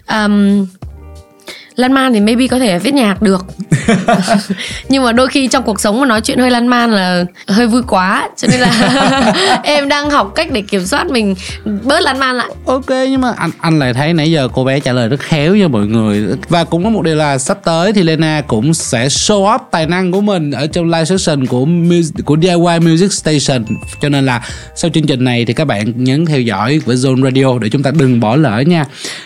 [0.09, 0.67] um,
[1.79, 3.47] lan man thì maybe có thể viết nhạc được.
[4.89, 7.67] Nhưng mà đôi khi trong cuộc sống mà nói chuyện hơi lan man là hơi
[7.67, 11.35] vui quá cho nên là em đang học cách để kiểm soát mình
[11.83, 12.49] bớt lan man lại.
[12.67, 15.57] Ok nhưng mà anh anh lại thấy nãy giờ cô bé trả lời rất khéo
[15.61, 16.27] cho mọi người.
[16.49, 19.87] Và cũng có một điều là sắp tới thì Lena cũng sẽ show up tài
[19.87, 21.67] năng của mình ở trong live session của
[22.25, 23.65] của DIY Music Station.
[24.01, 24.43] Cho nên là
[24.77, 27.83] sau chương trình này thì các bạn nhấn theo dõi với Zone Radio để chúng
[27.83, 28.85] ta đừng bỏ lỡ nha.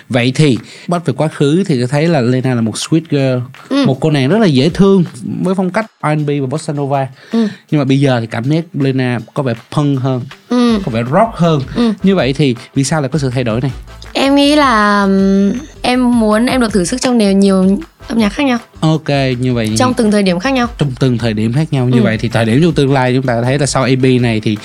[0.08, 3.74] Vậy thì bắt về quá khứ thì thấy là Lena là một sweet girl.
[3.86, 5.04] Một cô nàng rất là dễ thương
[5.42, 7.08] với phong cách R&B và bossa nova.
[7.32, 10.78] Nhưng mà bây giờ thì cảm giác Lena có vẻ punk hơn ừ.
[10.84, 11.62] có vẻ rock hơn.
[12.02, 13.70] Như vậy thì vì sao lại có sự thay đổi này
[14.12, 15.06] em nghĩ là
[15.82, 18.58] em muốn em được thử sức trong nhiều nhiều âm nhạc khác nhau.
[18.80, 20.66] Ok như vậy trong từng thời điểm khác nhau.
[20.78, 21.88] Trong từng thời điểm khác nhau.
[21.88, 24.40] Như vậy thì thời điểm trong tương lai chúng ta thấy là sau EP này
[24.40, 24.56] thì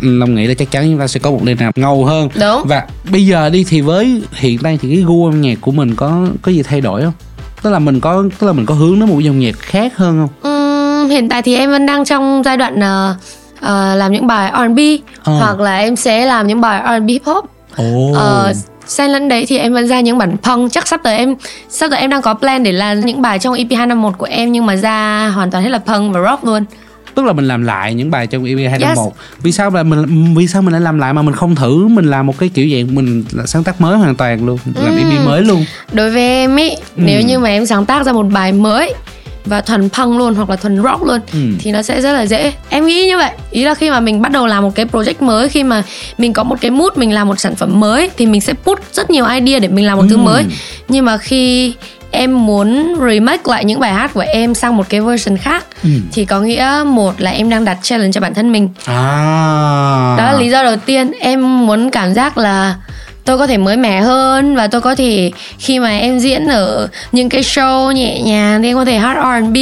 [0.00, 2.28] Long nghĩ là chắc chắn chúng ta sẽ có một nền nào ngầu hơn.
[2.40, 2.62] Đúng.
[2.64, 5.94] và bây giờ đi thì với hiện tại thì cái gu âm nhạc của mình
[5.94, 7.12] có có gì thay đổi không?
[7.62, 10.18] Tức là mình có tức là mình có hướng đến một dòng nhạc khác hơn
[10.42, 10.52] không?
[10.52, 12.80] Ừm, hiện tại thì em vẫn đang trong giai đoạn
[13.60, 14.78] ờ, làm những bài R&B
[15.24, 15.32] Ờ.
[15.38, 17.44] hoặc là em sẽ làm những bài R&B hip hop.
[17.76, 18.12] ồ.
[18.14, 18.52] Ờ,
[18.88, 21.34] xen lẫn đấy thì em vẫn ra những bản punk chắc sắp tới em
[21.68, 24.52] sắp tới em đang có plan để làm những bài trong EP 251 của em
[24.52, 26.64] nhưng mà ra hoàn toàn hết là punk và rock luôn.
[27.14, 30.46] tức là mình làm lại những bài trong EP 251 vì sao là mình vì
[30.46, 31.88] sao mình lại làm lại mà mình không thử?
[31.88, 34.96] Mình làm một cái kiểu dạng mình là sáng tác mới hoàn toàn luôn làm
[34.96, 35.64] EP mới luôn.
[35.92, 38.94] Đối với em ý, nếu như mà em sáng tác ra một bài mới
[39.48, 41.38] và thuần punk luôn hoặc là thuần rock luôn Ừ.
[41.58, 44.22] thì nó sẽ rất là dễ em nghĩ như vậy ý là khi mà mình
[44.22, 45.82] bắt đầu làm một cái project mới khi mà
[46.18, 48.78] mình có một cái mood mình làm một sản phẩm mới thì mình sẽ put
[48.92, 50.20] rất nhiều idea để mình làm một thứ Ừ.
[50.22, 50.44] mới
[50.88, 51.74] nhưng mà khi
[52.10, 55.90] em muốn remake lại những bài hát của em sang một cái version khác Ừ.
[56.12, 60.24] thì có nghĩa một là em đang đặt challenge cho bản thân mình à đó
[60.32, 62.74] là lý do đầu tiên em muốn cảm giác là
[63.28, 66.88] tôi có thể mới mẻ hơn và tôi có thể khi mà em diễn ở
[67.12, 69.56] những cái show nhẹ nhàng thì em có thể hát R&B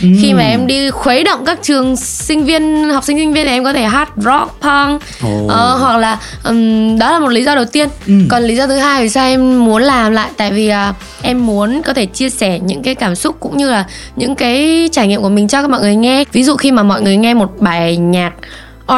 [0.00, 3.52] khi mà em đi khuấy động các trường sinh viên học sinh sinh viên thì
[3.52, 5.46] em có thể hát rock punk Ồ.
[5.48, 7.88] Ờ, hoặc là ừm, đó là một lý do đầu tiên.
[8.28, 10.30] Còn lý do thứ hai vì sao em muốn làm lại?
[10.36, 13.70] Tại vì à, em muốn có thể chia sẻ những cái cảm xúc cũng như
[13.70, 13.84] là
[14.16, 16.24] những cái trải nghiệm của mình cho các mọi người nghe.
[16.32, 18.32] Ví dụ khi mà mọi người nghe một bài nhạc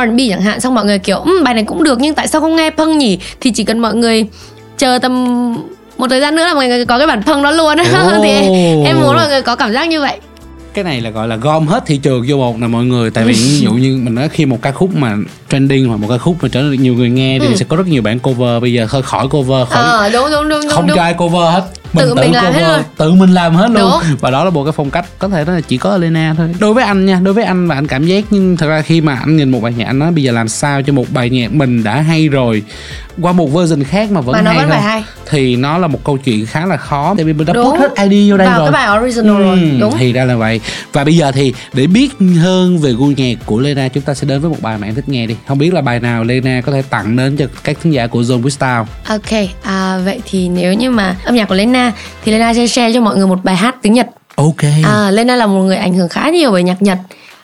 [0.07, 2.41] R&B chẳng hạn xong mọi người kiểu "Ừm, bài này cũng được nhưng tại sao
[2.41, 3.19] không nghe punk nhỉ?
[3.41, 4.27] Thì chỉ cần mọi người
[4.79, 5.25] chờ tầm
[5.99, 7.77] một thời gian nữa là mọi người có cái bản punk đó luôn.
[7.79, 8.21] Ồ.
[8.23, 8.31] thì
[8.85, 10.17] em muốn mọi người có cảm giác như vậy.
[10.75, 13.11] Cái này là gọi là gom hết thị trường vô một nè mọi người.
[13.11, 15.17] Tại vì ví dụ như mình nói khi một ca khúc mà
[15.51, 17.87] trending hoặc một ca khúc mà trở nên nhiều người nghe thì sẽ có rất
[17.87, 18.63] nhiều bản cover.
[18.63, 20.97] Bây giờ thôi khỏi cover khỏi ờ đúng đúng đúng đúng không đúng.
[20.97, 21.63] cho ai cover hết
[21.97, 22.83] Tự mình làm hết luôn.
[22.97, 23.91] tự mình làm hết luôn.
[24.09, 24.17] Đúng.
[24.21, 26.55] và đó là một cái phong cách có thể nói là chỉ có Elena thôi.
[26.59, 29.01] Đối với anh nha đối với anh và anh cảm giác nhưng thật ra khi
[29.01, 31.31] mà anh nhìn một bài nhạc anh nói bây giờ làm sao cho một bài
[31.31, 32.63] nhạc mình đã hay rồi
[33.21, 35.05] qua một version khác mà vẫn Mà nó hay vẫn hơn phải hay.
[35.31, 37.15] thì nó là một câu chuyện khá là khó.
[37.17, 37.65] Tại vì mình đã Đúng.
[37.71, 38.73] put hết ID vô đây vào rồi.
[38.73, 39.59] cái bài original rồi.
[39.61, 39.95] Ừ, đúng.
[39.99, 40.61] thì ra là vậy.
[40.93, 44.27] Và bây giờ thì để biết hơn về gu nhạc của Lena chúng ta sẽ
[44.27, 45.37] đến với một bài mà em thích nghe đi.
[45.49, 48.21] Không biết là bài nào Lena có thể tặng đến cho các khán giả của
[48.23, 51.84] Zone Wistal Ok, à, vậy thì nếu như mà âm nhạc của Lena
[52.24, 54.08] thì Lena sẽ share cho mọi người một bài hát tiếng Nhật.
[54.36, 56.98] ok À, Lena là một người ảnh hưởng khá nhiều bởi nhạc Nhật.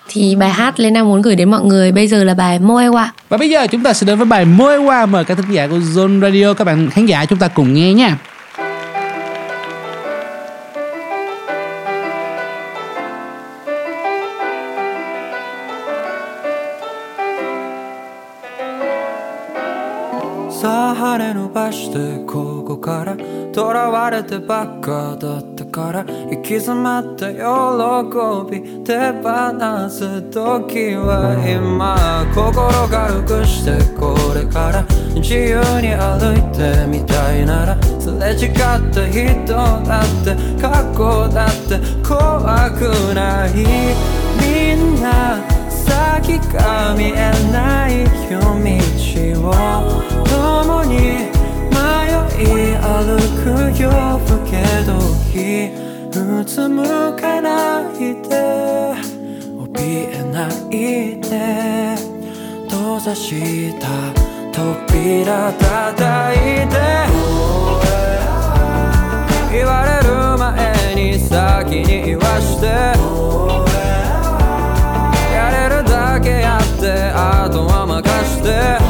[0.08, 3.06] Thì bài hát Lena muốn gửi đến mọi người bây giờ là bài Moewa.
[3.28, 5.66] và bây giờ chúng ta sẽ đến với bài Môi qua mời các khán giả
[5.66, 8.16] của Zone Radio các bạn khán giả chúng ta cùng nghe nha
[20.50, 23.16] さあ羽伸ばしてここから
[23.53, 27.37] 囚われてばっかだったから行き詰まった喜
[28.49, 34.83] び手放す時は今心軽くしてこれから
[35.15, 43.53] 自由に歩いてみたいならすれ違った人だって過去だって怖くない
[44.39, 49.53] みんな先が見えない夜道を
[50.25, 51.40] 共に
[52.39, 52.43] い
[52.77, 53.45] 歩く
[53.79, 53.91] 夜
[54.25, 54.51] 更け
[54.85, 55.71] 時
[56.15, 56.83] うつむ
[57.15, 58.93] かないで
[59.57, 61.95] 怯えないで
[62.69, 63.87] 閉ざした
[64.51, 65.63] 扉叩
[66.33, 66.75] いて
[69.51, 72.67] 言われる前に先に言わして
[75.33, 78.80] やれるだけやってあとは任して。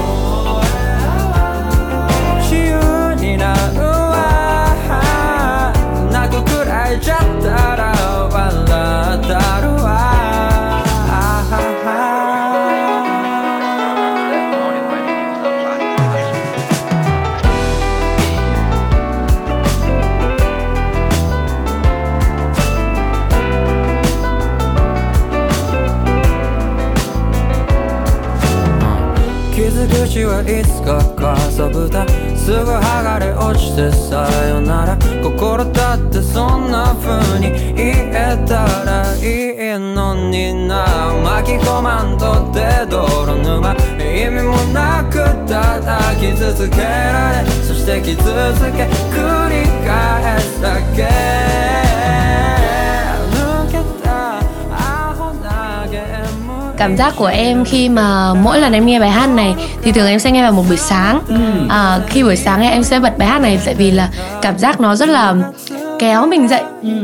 [31.62, 34.97] さぶたすぐ剥がれ落ちてさよなら。
[35.21, 41.13] 心だってそんな風に言えたらいいのにな。
[41.24, 43.76] 巻き込まんとって泥沼。
[44.00, 47.52] 意味もなくただ傷つけられ。
[47.52, 51.06] そして傷つけ繰り返すだけ抜
[52.56, 52.61] け。
[56.82, 60.20] Cảm giác của em khi mà mỗi lần em nghe bài hát này thì thường em
[60.20, 61.22] sẽ nghe vào một buổi sáng.
[61.70, 64.10] À, khi buổi sáng em sẽ bật bài hát này tại vì là
[64.41, 65.36] cảm giác nó rất là
[66.00, 66.62] kéo mình dậy.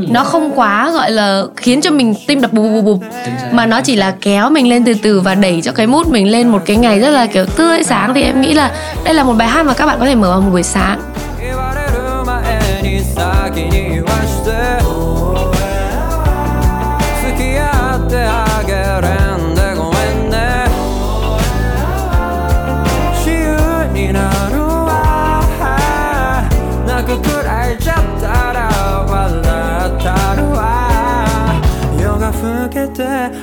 [0.10, 3.02] Nó không quá gọi là khiến cho mình tim đập bù bù bù
[3.52, 6.32] mà nó chỉ là kéo mình lên từ từ và đẩy cho cái mút mình
[6.32, 8.14] lên một cái ngày rất là kiểu tươi sáng.
[8.14, 8.72] Thì em nghĩ là
[9.04, 11.00] đây là một bài hát mà các bạn có thể mở vào một buổi sáng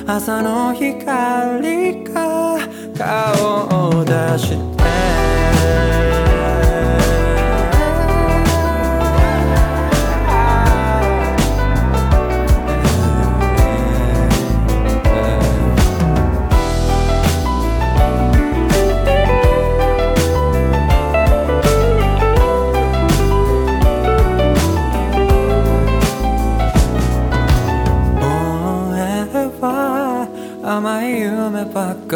[0.07, 2.59] 朝の光が
[2.95, 4.74] 顔を出して。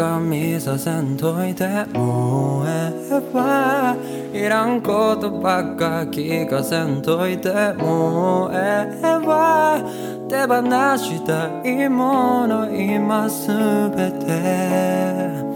[0.00, 3.94] ばっか見させんといてもうええわ
[4.32, 9.78] いらんことばっか聞かせんといてもうええわ
[10.28, 10.62] 手放
[10.96, 13.48] したいもの今す
[13.90, 15.50] べて。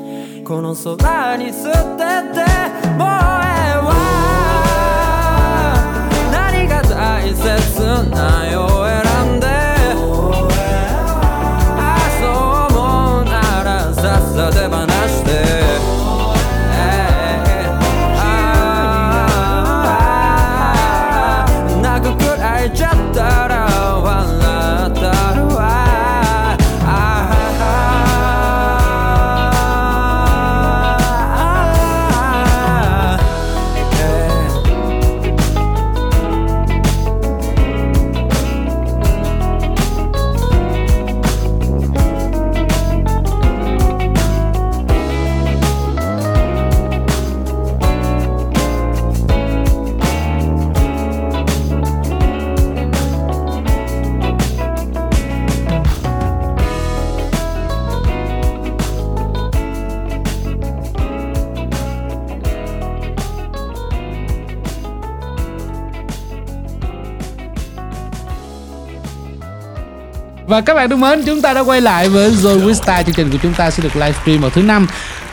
[0.45, 2.45] この空に捨てて
[2.99, 3.95] もうええわ
[6.31, 9.04] 何が大切なよ
[70.55, 73.03] Và các bạn thân mến, chúng ta đã quay lại với Zone Wista.
[73.03, 74.87] Chương trình của chúng ta sẽ được livestream vào thứ năm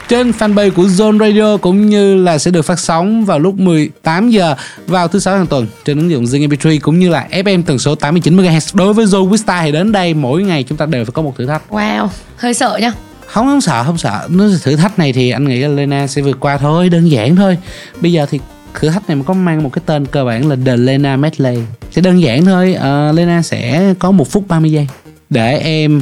[0.08, 4.30] trên fanpage của Zone Radio cũng như là sẽ được phát sóng vào lúc 18
[4.30, 4.56] giờ
[4.88, 7.80] vào thứ sáu hàng tuần trên ứng dụng Zing MP3 cũng như là FM tần
[7.80, 8.72] số 89 MHz.
[8.74, 11.38] Đối với Zone Wista thì đến đây mỗi ngày chúng ta đều phải có một
[11.38, 11.62] thử thách.
[11.70, 12.08] wow
[12.38, 12.92] hơi sợ nhá
[13.26, 14.28] Không không sợ, không sợ.
[14.30, 17.36] Nó thử thách này thì anh nghĩ là Lena sẽ vượt qua thôi, đơn giản
[17.36, 17.58] thôi.
[18.02, 18.40] Bây giờ thì
[18.80, 21.58] thử thách này có mang một cái tên cơ bản là The Lena Medley.
[21.92, 24.88] Sẽ đơn giản thôi, Ờ, Lena sẽ có một phút 30 giây
[25.32, 26.02] để em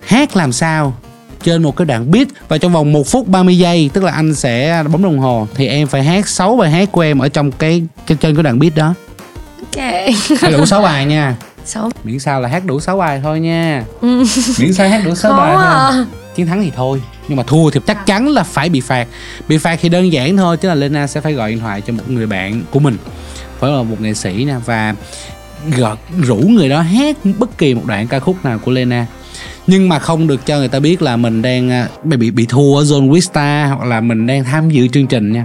[0.00, 0.94] hát làm sao
[1.42, 2.28] trên một cái đoạn beat.
[2.48, 5.66] Và trong vòng 1 phút 30 giây tức là anh sẽ bấm đồng hồ thì
[5.66, 8.58] em phải hát 6 bài hát của em ở trong cái trên trên cái đoạn
[8.58, 8.94] beat đó.
[9.60, 9.84] Ok.
[10.40, 11.36] Hát đủ 6 bài nha.
[11.64, 11.90] Sáu.
[12.04, 13.84] Miễn sao là hát đủ 6 bài thôi nha.
[14.58, 16.04] Miễn sao hát đủ 6 bài khó thôi.
[16.04, 16.04] à.
[16.34, 19.06] Chiến thắng thì thôi nhưng mà thua thì chắc chắn là phải bị phạt.
[19.48, 21.92] Bị phạt thì đơn giản thôi chứ là Lena sẽ phải gọi điện thoại cho
[21.92, 22.96] một người bạn của mình.
[23.58, 24.94] Phải là một nghệ sĩ nè và
[25.78, 29.06] gọi rủ người đó hát bất kỳ một đoạn ca khúc nào của Lena.
[29.66, 32.46] Nhưng mà không được cho người ta biết là mình đang à, bị bị, bị
[32.46, 35.44] thua ở zone Wista hoặc là mình đang tham dự chương trình nha.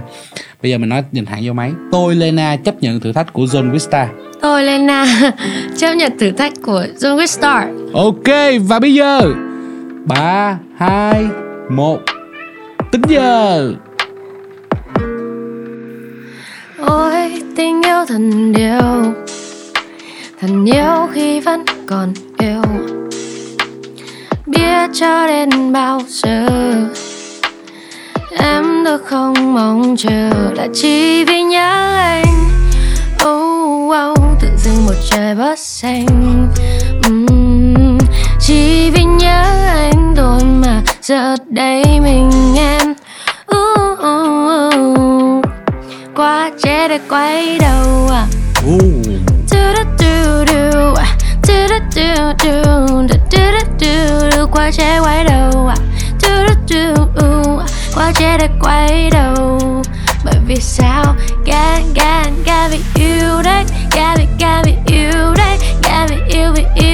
[0.62, 1.72] Bây giờ mình nói nhìn thẳng vô máy.
[1.92, 4.06] Tôi Lena chấp nhận thử thách của zone Wista
[4.46, 5.06] tôi Lena
[5.76, 9.34] chấp nhận thử thách của Wick Star ok và bây giờ?
[10.04, 11.26] Ba hai
[11.70, 11.98] một.
[12.92, 13.72] Tính giờ.
[16.78, 19.14] Ôi tình yêu thần điều
[20.46, 22.62] Thần yêu khi vẫn còn yêu.
[24.46, 26.46] Biết cho đến bao giờ
[28.38, 32.48] Em được không mong chờ Là chỉ vì nhớ anh.
[33.28, 36.48] Oh, oh tự dưng một trời bớt xanh.
[37.08, 37.98] Mm,
[38.40, 39.42] Chỉ vì nhớ
[39.74, 42.94] anh thôi mà Giờ đây mình em.
[43.56, 45.44] Uh, uh, uh.
[46.16, 48.26] quá trẻ để quay đầu à.
[48.66, 49.15] Ồ
[50.36, 50.94] do do
[51.42, 55.70] do do do do do do do du du du quay đầu
[56.18, 57.66] do do do du du à.
[57.94, 58.12] quá
[58.60, 59.82] quay đầu
[60.24, 65.58] bởi vì sao gan gan gan bị yêu đấy gan bị gan bị yêu đấy
[65.82, 66.85] gan bị yêu bị yêu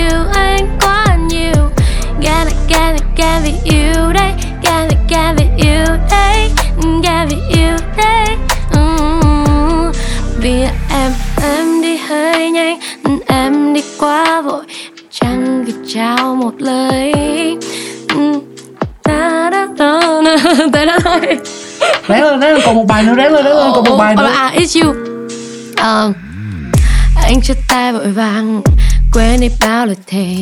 [13.13, 14.65] nhanh em đi quá vội
[15.11, 17.13] chẳng kịp trao một lời.
[19.05, 20.67] Da, da, da, da.
[20.73, 21.21] tới đó thôi
[22.09, 24.17] Ráng lên, ráng lên, còn một bài nữa, ráng lên, ráng lên, còn một bài
[24.17, 24.33] nữa.
[24.35, 24.95] À, it's you
[25.77, 26.13] Ờ,
[27.23, 28.63] Anh chia tay vội vàng
[29.13, 30.37] Quên đi bao lời thề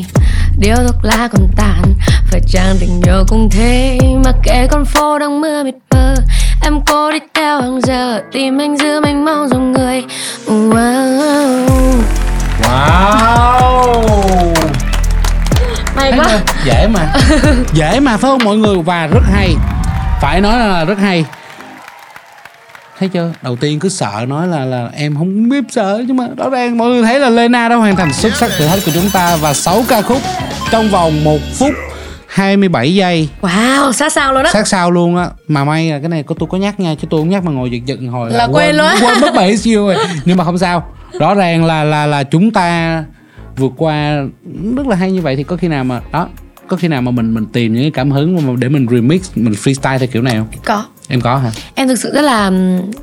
[0.59, 1.83] Điếu thuốc lá còn tàn
[2.31, 6.15] Phải chăng tình yêu cũng thế Mà kể con phố đang mưa mịt mờ
[6.63, 10.03] Em cố đi theo hàng giờ Tìm anh giữa mênh mông dòng người
[10.47, 12.30] wow.
[12.63, 14.55] Wow.
[15.97, 16.41] May quá?
[16.65, 17.13] Dễ mà.
[17.73, 18.45] Dễ mà phải không?
[18.45, 19.55] Mọi người Và rất hay.
[20.21, 21.25] Phải nói là rất hay.
[22.99, 23.33] Thấy chưa?
[23.43, 26.79] Đầu tiên cứ sợ nói là là em không biết sợ Nhưng mà rõ ràng
[26.79, 29.37] mọi người thấy là Lena đã hoàn thành xuất sắc thử thách của chúng ta
[29.37, 30.19] Và 6 ca khúc
[30.71, 31.73] trong vòng 1 phút
[32.27, 33.29] 27 giây.
[33.41, 34.51] Wow, sát sao luôn á.
[34.53, 35.29] Sát sao luôn á.
[35.49, 37.53] Mà may là cái này có tôi có nhắc nha chứ tôi không nhắc mà
[37.53, 38.97] ngồi giật giật hồi Là quên luôn á.
[39.01, 39.97] quên mất bảy siêu rồi.
[40.25, 40.87] Nhưng mà không sao
[41.19, 43.05] rõ ràng là là là chúng ta
[43.57, 44.25] vượt qua
[44.77, 46.29] rất là hay như vậy thì có khi nào mà đó
[46.69, 49.31] có khi nào mà mình mình tìm những cái cảm hứng mà để mình remix
[49.35, 50.85] mình freestyle theo kiểu này không Có.
[51.09, 51.51] Em có hả?
[51.75, 52.51] Em thực sự rất là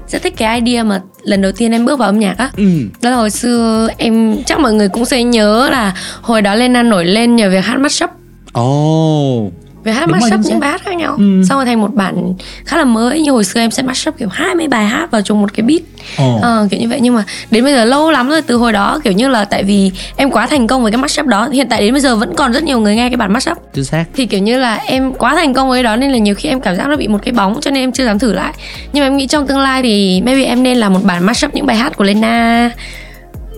[0.07, 2.51] rất thích cái idea mà lần đầu tiên em bước vào âm nhạc á.
[2.57, 2.63] Ừ.
[3.01, 6.83] Đó là hồi xưa em chắc mọi người cũng sẽ nhớ là hồi đó Lena
[6.83, 8.09] nổi lên nhờ việc hát mashup
[8.53, 9.51] ồ
[9.87, 11.15] Việc hát mashup những bài hát khác nhau.
[11.17, 11.43] Ừ.
[11.49, 12.33] Xong rồi thành một bản
[12.65, 15.41] khá là mới Như hồi xưa em sẽ mashup kiểu 20 bài hát vào chung
[15.41, 15.81] một cái beat.
[16.17, 16.39] Ồ.
[16.41, 16.99] Ờ, kiểu như vậy.
[17.01, 19.63] Nhưng mà đến bây giờ lâu lắm rồi từ hồi đó kiểu như là tại
[19.63, 22.35] vì em quá thành công với cái mashup đó hiện tại đến bây giờ vẫn
[22.35, 23.57] còn rất nhiều người nghe cái bản mashup.
[23.73, 24.05] Chính xác.
[24.15, 26.61] Thì kiểu như là em quá thành công với đó nên là nhiều khi em
[26.61, 28.53] cảm giác nó bị một cái bóng cho nên em chưa dám thử lại.
[28.93, 31.55] Nhưng mà em nghĩ trong tương lai thì maybe em nên làm một bản mashup
[31.55, 32.69] những bài hát của Lena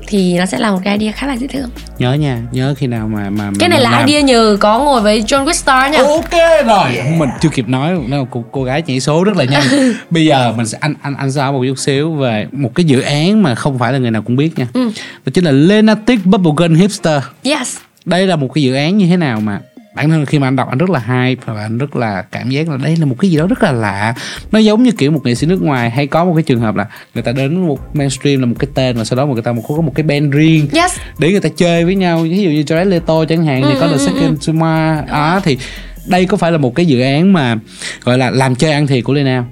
[0.10, 1.70] thì nó sẽ là một cái idea khá là dễ thương.
[2.00, 4.80] Nhớ nha nhớ khi nào mà mà, mà cái này là làm- idea nhờ có
[4.80, 5.98] ngồi với John Wistar nha.
[6.04, 7.02] Ok rồi.
[7.18, 9.64] Mình chưa kịp nói đâu cô, cô gái nhảy số rất là nhanh.
[10.10, 13.02] Bây giờ mình sẽ anh anh anh hỏi một chút xíu về một cái dự
[13.02, 14.68] án mà không phải là người nào cũng biết nha.
[14.74, 14.86] Ừ.
[15.26, 17.22] đó chính là Lenatic Bubblegum Hipster.
[17.44, 17.78] Yes.
[18.06, 19.60] Đây là một cái dự án như thế nào mà
[19.96, 22.50] bản thân khi mà anh đọc anh rất là hype và anh rất là cảm
[22.50, 24.14] giác là đây là một cái gì đó rất là lạ.
[24.52, 26.76] Nó giống như kiểu một nghệ sĩ nước ngoài hay có một cái trường hợp
[26.76, 29.52] là người ta đến một mainstream là một cái tên và sau đó người ta
[29.52, 30.98] một có một cái band riêng yes.
[31.18, 32.20] để người ta chơi với nhau.
[32.20, 35.40] Ví dụ như Jared Leto chẳng hạn thì Ừ, có ừ, The Second Suma đó
[35.44, 35.58] thì
[36.08, 37.58] đây có phải là một cái dự án mà
[38.04, 39.44] gọi là làm chơi ăn thiệt của Lena?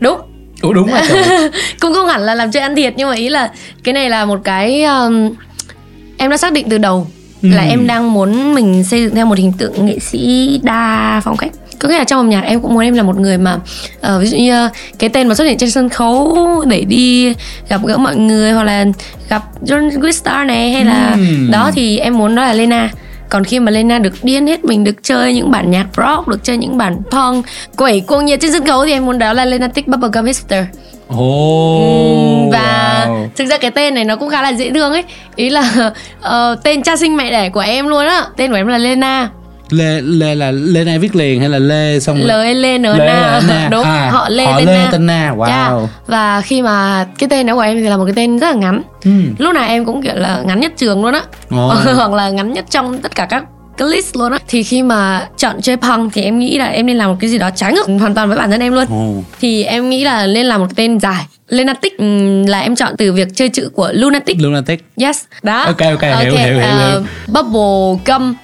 [0.00, 0.20] Đúng.
[0.62, 1.00] Ủa đúng rồi
[1.80, 3.52] cũng không hẳn là làm chơi ăn thiệt nhưng mà ý là
[3.84, 5.34] cái này là một cái um,
[6.16, 7.06] em đã xác định từ đầu
[7.42, 7.68] là Ừ.
[7.68, 11.52] em đang muốn mình xây dựng theo một hình tượng nghệ sĩ đa phong cách
[11.78, 13.58] có nghĩa là trong âm nhạc em cũng muốn em là một người mà
[14.00, 17.34] ờ, ví dụ như uh, cái tên mà xuất hiện trên sân khấu để đi
[17.68, 18.84] gặp gỡ mọi người hoặc là
[19.28, 21.50] gặp John Wistar này hay là Ừm.
[21.50, 22.90] đó thì em muốn đó là Lena
[23.28, 26.44] còn khi mà Lena được điên hết mình được chơi những bản nhạc rock được
[26.44, 27.46] chơi những bản punk
[27.76, 30.64] quẩy cuồng nhiệt trên sân khấu thì em muốn đó là Lenatic Bubblegum Hipster
[31.08, 33.28] Ồ và wow.
[33.36, 35.04] thực ra cái tên này nó cũng khá là dễ thương ấy
[35.36, 35.90] ý là
[36.20, 39.28] ờ, tên cha sinh mẹ đẻ của em luôn á tên của em là Lena
[39.70, 43.06] Lê Lê là Lena viết liền hay là Lê xong rồi E L N Lê
[43.06, 43.68] là N Na.
[43.70, 44.88] đúng À, họ Lê họ tên Lê Na.
[44.92, 45.44] tên Na, wow.
[45.44, 45.90] Yeah.
[46.06, 48.54] và khi mà cái tên đó của em thì là một cái tên rất là
[48.56, 49.10] ngắn ừ.
[49.38, 51.74] lúc nào em cũng kiểu là ngắn nhất trường luôn á Ồ.
[51.96, 53.44] hoặc là ngắn nhất trong tất cả các
[53.76, 56.86] cái list luôn á thì khi mà chọn chơi punk thì em nghĩ là em
[56.86, 58.84] nên làm một cái gì đó trái ngược hoàn toàn với bản thân em luôn
[58.90, 59.22] Ồ.
[59.40, 62.94] thì em nghĩ là nên làm một cái tên dài Lunatic ừm, là em chọn
[62.98, 65.62] từ việc chơi chữ của Lunatic Lunatic Yes, đó.
[65.64, 67.02] Ok, ok, hiểu, hiểu, hiểu, hiểu.
[67.26, 68.34] Bubble gum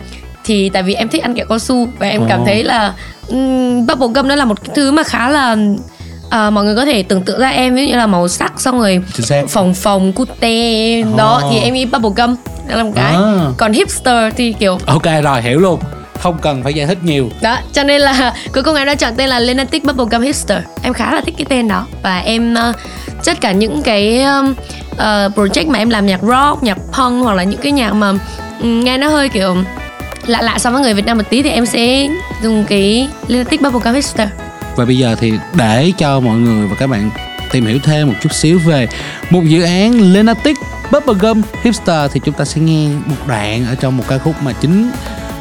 [0.45, 2.27] thì tại vì em thích ăn kẹo cao su và em Ồ.
[2.29, 2.93] cảm thấy là
[3.29, 5.57] um, bubble gum nó là một cái thứ mà khá là
[6.33, 8.61] ờ, mọi người có thể tưởng tượng ra em ví dụ như là màu sắc
[8.61, 9.03] xong rồi
[9.49, 11.51] phồng phồng cute đó Ồ.
[11.51, 12.37] thì em nghĩ bubble gum
[12.69, 13.15] đó là một cái.
[13.15, 13.47] À.
[13.57, 15.81] Còn hipster thì kiểu Ok rồi hiểu luôn
[16.21, 19.15] Không cần phải giải thích nhiều đó cho nên là cuối cùng em đã chọn
[19.17, 22.77] tên là Lunatic Bubblegum Hipster em khá là thích cái tên đó và em uh,
[23.25, 24.55] tất cả những cái um,
[24.93, 24.99] uh,
[25.39, 28.13] project mà em làm nhạc rock nhạc punk hoặc là những cái nhạc mà
[28.61, 29.57] um, nghe nó hơi kiểu
[30.27, 32.09] lạ lạ so với người Việt Nam một tí thì em sẽ
[32.43, 34.29] dùng cái Lunatic Bubblegum Hipster
[34.77, 37.11] Và bây giờ thì để cho mọi người và các bạn
[37.53, 38.89] tìm hiểu thêm một chút xíu về
[39.31, 40.57] một dự án Lenatic
[40.93, 44.53] Bubblegum Hipster thì chúng ta sẽ nghe một đoạn ở trong một ca khúc mà
[44.53, 44.91] chính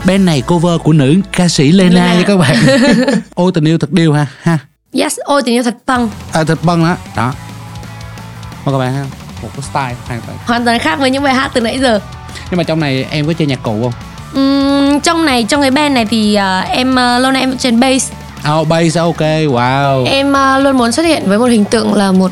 [0.05, 2.13] band này cover của nữ ca sĩ Lena Lena.
[2.13, 2.55] nha các bạn.
[3.35, 4.57] Ôi tình yêu thật điêu ha ha.
[4.93, 6.95] yes ôi tình yêu thật punk À thật vâng đó.
[7.15, 7.33] Đó.
[8.65, 9.05] Mà các bạn ha
[9.41, 11.99] một cái style hoàn toàn hoàn toàn khác với những bài hát từ nãy giờ
[12.51, 13.93] nhưng mà trong này em có chơi nhạc cụ không
[14.33, 17.79] Ừm, trong này trong cái band này thì à, em à, lâu nay em trên
[17.79, 18.11] bass
[18.59, 22.11] oh bass ok wow em à, luôn muốn xuất hiện với một hình tượng là
[22.11, 22.31] một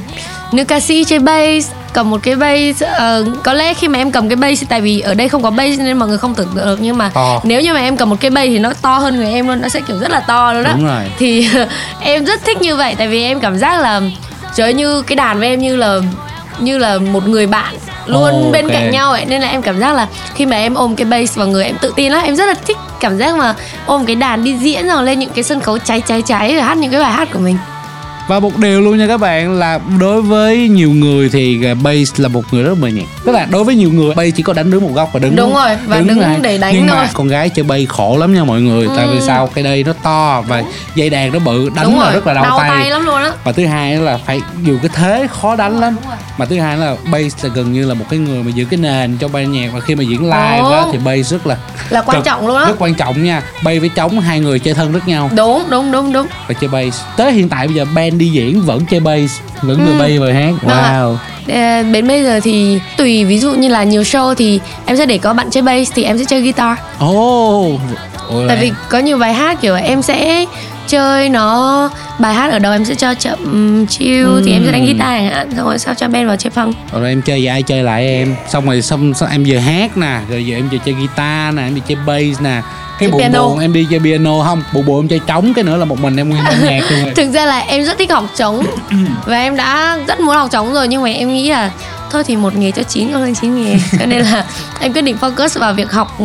[0.52, 4.12] nữ ca sĩ chơi bass cầm một cái bass ờ, có lẽ khi mà em
[4.12, 6.48] cầm cái bass tại vì ở đây không có bass nên mọi người không tưởng
[6.56, 7.42] tượng được nhưng mà To.
[7.44, 9.62] nếu như mà em cầm một cái bass thì nó to hơn người em luôn
[9.62, 11.04] nó sẽ kiểu rất là to luôn đó Đúng rồi.
[11.18, 11.48] thì
[12.02, 14.02] em rất thích như vậy tại vì em cảm giác là
[14.56, 16.00] trời như cái đàn với em như là
[16.60, 17.76] như là một người bạn
[18.10, 18.74] luôn Ồ, bên ok.
[18.74, 19.26] cạnh nhau ấy.
[19.26, 21.76] Nên là em cảm giác là khi mà em ôm cái bass vào người em
[21.82, 22.22] tự tin lắm.
[22.26, 23.56] Em rất là thích cảm giác mà
[23.86, 26.62] ôm cái đàn đi diễn rồi lên những cái sân khấu cháy cháy cháy rồi
[26.62, 27.58] hát những cái bài hát của mình
[28.30, 32.28] Và một điều luôn nha các bạn là đối với nhiều người thì bass là
[32.28, 33.06] một người rất mờ nhạt.
[33.26, 35.36] Tức là đối với nhiều người bass chỉ có đánh đứng một góc và đứng
[35.36, 36.40] Đúng rồi, và đứng này.
[36.42, 36.98] để đánh Nhưng thôi.
[36.98, 38.88] mà con gái chơi bass khổ lắm nha mọi người.
[38.98, 39.24] Tại vì Ừ.
[39.28, 40.64] sao cái đây nó to và
[40.96, 43.22] dây đàn nó bự đánh đúng là rồi rất là đau, đau tay lắm luôn
[43.22, 45.96] á Và thứ hai là phải dùng cái thế khó đánh lắm.
[46.08, 46.18] rồi.
[46.38, 48.78] Mà thứ hai là bass là gần như là một cái người mà giữ cái
[48.78, 51.58] nền cho ban nhạc và khi mà diễn live á thì bass rất là
[51.90, 53.42] là quan cực, trọng luôn á rất quan trọng nha.
[53.64, 56.68] Bass với trống hai người chơi thân rất nhau đúng đúng đúng đúng và chơi
[56.68, 57.02] bass.
[57.18, 60.00] Tới hiện tại bây giờ band đi diễn vẫn chơi bass, vẫn người Ừ.
[60.00, 60.54] bass và hát.
[60.62, 60.78] Vâng.
[60.78, 61.16] Wow.
[61.48, 65.06] Ờ, đến bây giờ thì tùy ví dụ như là nhiều show thì em sẽ
[65.06, 67.72] để có bạn chơi bass thì em sẽ chơi guitar Ồ.
[68.30, 70.46] Ôi tại vì có nhiều bài hát kiểu em sẽ
[70.88, 71.90] chơi nó
[72.20, 75.30] bài hát ở đầu em sẽ cho chậm chill thì em sẽ đánh guitar chẳng
[75.30, 77.84] hạn xong rồi sau cho band vào chơi funk rồi em chơi với ai chơi
[77.84, 80.96] lại em xong rồi xong, xong em vừa hát nè rồi giờ em vừa chơi
[80.96, 82.62] guitar nè em vừa chơi bass nè
[83.00, 83.48] cái buồn piano.
[83.48, 84.64] buồn em đi chơi piano không?
[84.74, 87.14] Buồn buồn em chơi trống cái nữa là một mình em nguyên âm nhạc luôn
[87.16, 88.66] thực ra là em rất thích học trống.
[89.26, 91.72] Và em đã rất muốn học trống rồi nhưng mà em nghĩ là
[92.12, 93.76] thôi thì một nghề cho chín con hơn chín nghề.
[94.00, 94.46] Cho nên là
[94.80, 96.18] em quyết định focus vào việc học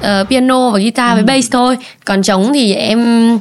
[0.00, 1.76] ờ, piano và guitar với bass thôi.
[2.04, 3.38] Còn trống thì em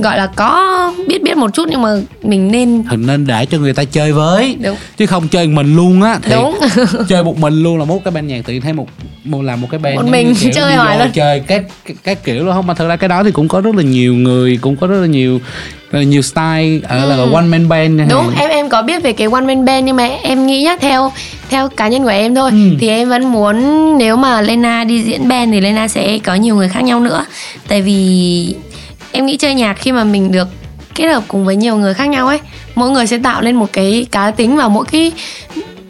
[0.00, 1.88] gọi là có biết biết một chút nhưng mà
[2.22, 4.56] mình nên thì nên để cho người ta chơi với.
[4.62, 4.76] Đúng.
[4.96, 6.58] Chứ không chơi mình luôn á thì đúng.
[7.08, 8.86] chơi một mình luôn là mốt cái ban nhạc tự nhiên thấy một
[9.24, 11.12] một làm một cái band Một giống mình kiểu chơi đi hoài vô luôn.
[11.14, 11.62] chơi các
[12.04, 12.66] các- kiểu luôn không?
[12.66, 15.00] Mà thật ra cái đó thì cũng có rất là nhiều người cũng có rất
[15.00, 15.38] là nhiều
[15.90, 16.78] rất là nhiều style.
[16.88, 18.04] Ở là one man band Ừ.
[18.10, 20.76] đúng em em có biết về cái one man band nhưng mà em nghĩ nhá
[20.80, 21.12] theo
[21.50, 22.56] theo cá nhân của em thôi Ừ.
[22.80, 23.56] thì em vẫn muốn
[23.98, 27.24] nếu mà Lena đi diễn band thì Lena sẽ có nhiều người khác nhau nữa.
[27.68, 28.54] Tại vì
[29.12, 30.48] em nghĩ chơi nhạc khi mà mình được
[30.94, 32.38] kết hợp cùng với nhiều người khác nhau ấy
[32.74, 35.12] mỗi người sẽ tạo lên một cái cá tính và mỗi cái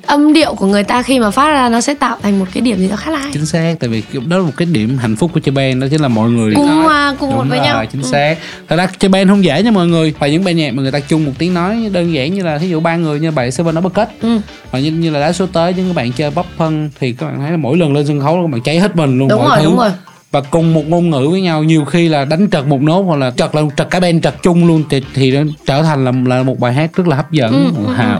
[0.06, 2.60] âm điệu của người ta khi mà phát ra nó sẽ tạo thành một cái
[2.60, 5.16] điểm gì đó khác lại chính xác tại vì đó là một cái điểm hạnh
[5.16, 7.66] phúc của chơi band đó chính là mọi người cùng hòa cùng một với rồi,
[7.66, 7.84] nhau.
[7.92, 8.08] chính Ừ.
[8.08, 8.34] xác.
[8.68, 10.92] Thật ra chơi band không dễ nha mọi người và những ban nhạc mà người
[10.92, 13.50] ta chung một tiếng nói đơn giản như là thí dụ ba người như bạn
[13.52, 14.38] Seven Uppercut Ừ.
[14.70, 17.26] hoặc như, như là đá số tới những các bạn chơi bắp phân thì các
[17.26, 19.38] bạn thấy là mỗi lần lên sân khấu các bạn cháy hết mình luôn đúng
[19.38, 19.64] mọi rồi thứ.
[19.64, 19.90] đúng rồi
[20.30, 23.16] và cùng một ngôn ngữ với nhau nhiều khi là đánh trật một nốt hoặc
[23.16, 26.12] là trật là trật cả band trật chung luôn thì, thì nó trở thành là,
[26.36, 28.18] là một bài hát rất là hấp dẫn Ừ, ừ, Wow.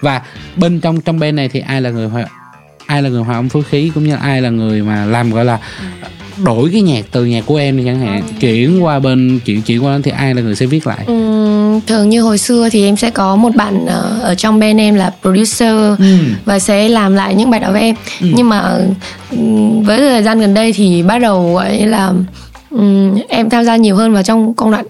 [0.00, 0.22] và
[0.56, 2.24] bên trong trong band này thì ai là người hòa
[2.86, 5.30] ai là người hòa âm phối khí cũng như là ai là người mà làm
[5.30, 5.58] gọi là
[6.44, 8.22] đổi cái nhạc từ nhạc của em đi chẳng hạn.
[8.40, 11.04] Chuyển qua bên chuyển chuyển qua đó thì ai là người sẽ viết lại?
[11.06, 14.78] Ừm, thường như hồi xưa thì em sẽ có một bạn ờ, ở trong band
[14.80, 16.16] em là producer Ừ.
[16.44, 17.94] và sẽ làm lại những bài đó với em.
[18.20, 18.78] Nhưng mà
[19.84, 22.12] với thời gian gần đây thì bắt đầu gọi là
[22.70, 24.86] ừm, em tham gia nhiều hơn vào trong công đoạn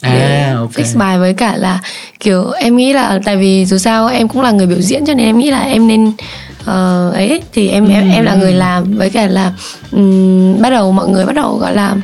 [0.00, 0.70] à ok.
[0.72, 1.80] fix bài với cả là
[2.20, 5.14] kiểu em nghĩ là tại vì dù sao em cũng là người biểu diễn cho
[5.14, 6.12] nên em nghĩ là em nên
[6.64, 8.98] ờ, ấy thì em em em là người làm.
[8.98, 9.52] Với cả là
[9.92, 11.96] ừm, bắt đầu mọi người bắt đầu gọi là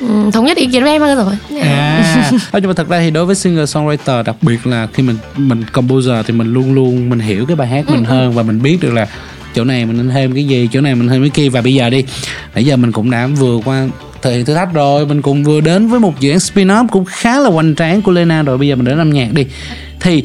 [0.00, 1.60] ừm, thống nhất ý kiến với em hơn rồi?
[1.62, 2.30] À.
[2.52, 5.64] Nhưng mà thật ra thì đối với singer songwriter đặc biệt là khi mình mình
[5.72, 8.78] composer thì mình luôn luôn mình hiểu cái bài hát mình hơn và mình biết
[8.80, 9.06] được là
[9.54, 11.48] chỗ này mình nên thêm cái gì chỗ này mình thêm cái kia.
[11.48, 12.04] Và bây giờ đi
[12.54, 13.88] nãy giờ mình cũng đã vừa qua
[14.22, 16.86] thời hiện thử thách rồi mình cũng vừa đến với một dự án spin off
[16.88, 18.58] cũng khá là hoành tráng của Lena rồi.
[18.58, 19.46] Bây giờ mình đến âm nhạc đi.
[20.00, 20.24] Thì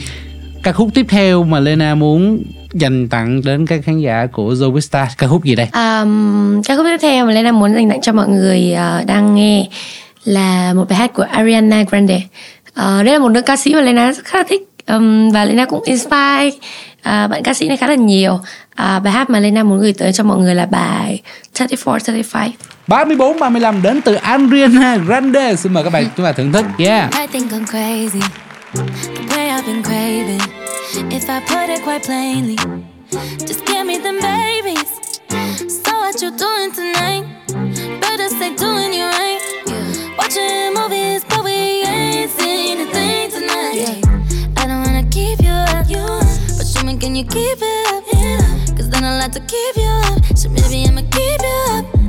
[0.63, 2.43] ca khúc tiếp theo mà Lena muốn
[2.73, 6.75] dành tặng đến các khán giả của Zoe Star ca khúc gì đây Um, ca
[6.75, 9.67] khúc tiếp theo mà Lena muốn dành tặng cho mọi người ờ, đang nghe
[10.23, 12.21] là một bài hát của Ariana Grande.
[12.73, 15.45] Ờ, đây là một nữ ca sĩ mà Lena rất khá là thích um, và
[15.45, 16.49] Lena cũng inspire
[17.03, 18.39] ờ, bạn ca sĩ này khá là nhiều.
[18.75, 21.21] Ờ, bài hát mà Lena muốn gửi tới cho mọi người là bài
[21.59, 22.51] 34 35.
[22.87, 27.11] 34 35 đến từ Ariana Grande xin mời các bạn chúng ta thưởng thức yeah
[27.13, 28.21] I think I'm crazy.
[28.73, 30.50] The way I've been craving.
[30.93, 32.57] If I put it quite plainly,
[33.39, 34.91] just give me them babies.
[35.71, 37.23] So what you doing tonight?
[38.01, 39.39] Better stay doing you right.
[40.17, 44.03] Watching movies, but we ain't seen a thing tonight.
[44.57, 45.87] I don't wanna keep you up,
[46.57, 48.75] but show me can you keep it up?
[48.75, 50.37] Cause then I'll have to keep you up.
[50.37, 52.00] So maybe I'ma keep you up.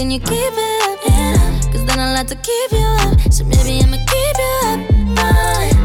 [0.00, 0.98] Can you keep it up?
[1.06, 1.36] Yeah.
[1.70, 3.20] Cause then I'll have to keep you up.
[3.30, 4.80] So maybe I'ma keep you up.
[5.12, 5.76] But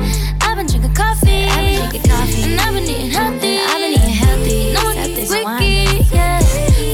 [0.47, 1.43] I've been drinking coffee.
[1.51, 2.43] I've been drinking coffee.
[2.47, 3.59] And I've been eating healthy.
[3.59, 4.71] I've been eating healthy.
[4.71, 5.75] No one gets wiki.
[6.15, 6.39] Yeah.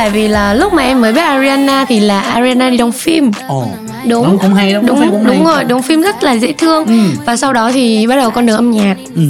[0.00, 3.30] tại vì là lúc mà em mới biết Ariana thì là Ariana đi đóng phim.
[3.48, 3.68] Ồ
[4.06, 4.24] đúng.
[4.24, 5.36] Đóng cũng hay, đóng đúng phim cũng hay.
[5.36, 6.86] đúng rồi đóng phim rất là dễ thương.
[7.24, 8.96] Và sau đó thì bắt đầu con đường âm nhạc.
[9.16, 9.22] Ừ.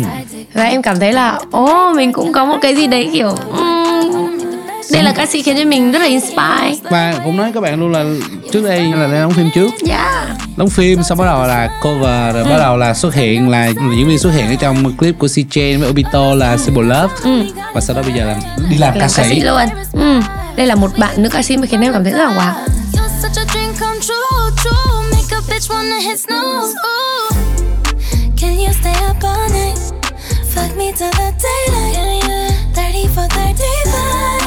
[0.54, 4.38] và em cảm thấy là ồ mình cũng có một cái gì đấy kiểu ừm,
[4.92, 6.74] đây là ca sĩ khiến cho mình rất là inspire.
[6.82, 8.04] Và cũng nói các bạn luôn là
[8.52, 9.70] trước đây là đóng phim trước.
[9.88, 13.66] Yeah đóng phim xong bắt đầu là cover rồi bắt đầu là xuất hiện là
[13.96, 17.42] diễn viên xuất hiện ở trong clip của CJ với Obito là Symbol Love.
[17.74, 18.36] Và sau đó bây giờ là
[18.70, 19.34] đi làm ca làm ca sĩ.
[19.34, 19.62] sĩ luôn.
[19.92, 20.20] Ừ
[20.56, 22.70] đây là một bạn nữ ca sĩ mà khiến em cảm thấy rất là wow
[30.54, 32.52] Fuck me till the daylight.
[32.76, 34.39] 30 for 35.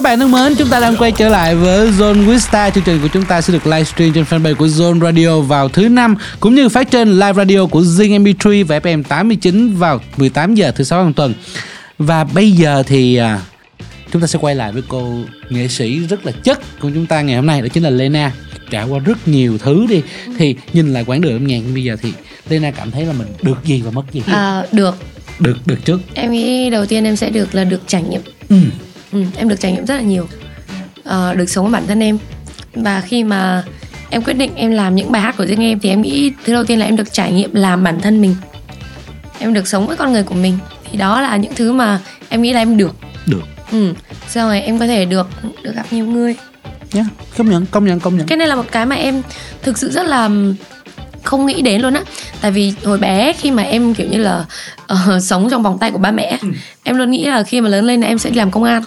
[0.00, 2.70] Các bạn thân mến, chúng ta đang quay trở lại với Zone Wista.
[2.70, 5.88] Chương trình của chúng ta sẽ được livestream trên fanpage của Zone Radio vào thứ
[5.88, 10.54] năm cũng như phát trên live radio của Zing MP3 và FM 89 vào 18
[10.54, 11.34] giờ thứ sáu hàng tuần.
[11.98, 13.40] Và bây giờ thì à,
[14.12, 15.14] chúng ta sẽ quay lại với cô
[15.50, 18.32] nghệ sĩ rất là chất của chúng ta ngày hôm nay đó chính là Lena.
[18.70, 20.02] Trải qua rất nhiều thứ đi
[20.38, 22.12] thì nhìn lại quãng đường âm nhạc bây giờ thì
[22.48, 24.22] Lena cảm thấy là mình được gì và mất gì.
[24.26, 24.94] à, được
[25.38, 26.00] Được được trước.
[26.14, 28.56] em nghĩ đầu tiên em sẽ được là được trải nghiệm Ừ.
[29.12, 30.26] ừ, em được trải nghiệm rất là nhiều
[31.04, 32.18] Ờ, được sống với bản thân em.
[32.74, 33.64] Và khi mà
[34.10, 36.52] em quyết định em làm những bài hát của riêng em thì em nghĩ thứ
[36.52, 38.34] đầu tiên là em được trải nghiệm làm bản thân mình.
[39.38, 40.58] Em được sống với con người của mình.
[40.90, 42.96] Thì đó là những thứ mà em nghĩ là em được.
[43.26, 43.42] Được.
[43.72, 43.92] ừ.
[44.28, 45.28] xong rồi em có thể được
[45.62, 46.34] được gặp nhiều người.
[46.92, 47.04] Nhá,
[47.38, 48.26] công nhận, công nhận, công nhận.
[48.26, 49.22] cái này là một cái mà em
[49.62, 50.30] thực sự rất là
[51.22, 52.02] không nghĩ đến luôn á.
[52.40, 54.44] Tại vì hồi bé khi mà em kiểu như là
[54.86, 56.38] ờ, sống trong vòng tay của ba mẹ
[56.82, 58.82] em luôn nghĩ là khi mà lớn lên là em sẽ đi làm công an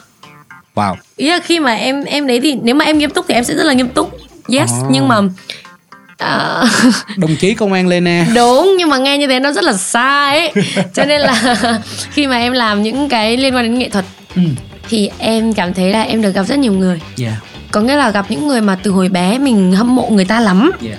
[0.75, 0.95] Wow.
[1.15, 3.43] ý là khi mà em em đấy thì nếu mà em nghiêm túc thì em
[3.43, 4.17] sẽ rất là nghiêm túc
[4.53, 4.87] yes À.
[4.89, 5.19] nhưng mà
[6.17, 6.63] à,
[7.17, 8.25] Đồng chí công an Lena.
[8.35, 10.51] đúng nhưng mà nghe như thế nó rất là sai ấy
[10.93, 11.55] cho nên là
[12.11, 14.05] khi mà em làm những cái liên quan đến nghệ thuật
[14.35, 14.41] Ừ.
[14.89, 17.33] thì em cảm thấy là em được gặp rất nhiều người Yeah.
[17.71, 20.39] có nghĩa là gặp những người mà từ hồi bé mình hâm mộ người ta
[20.39, 20.97] lắm Yeah.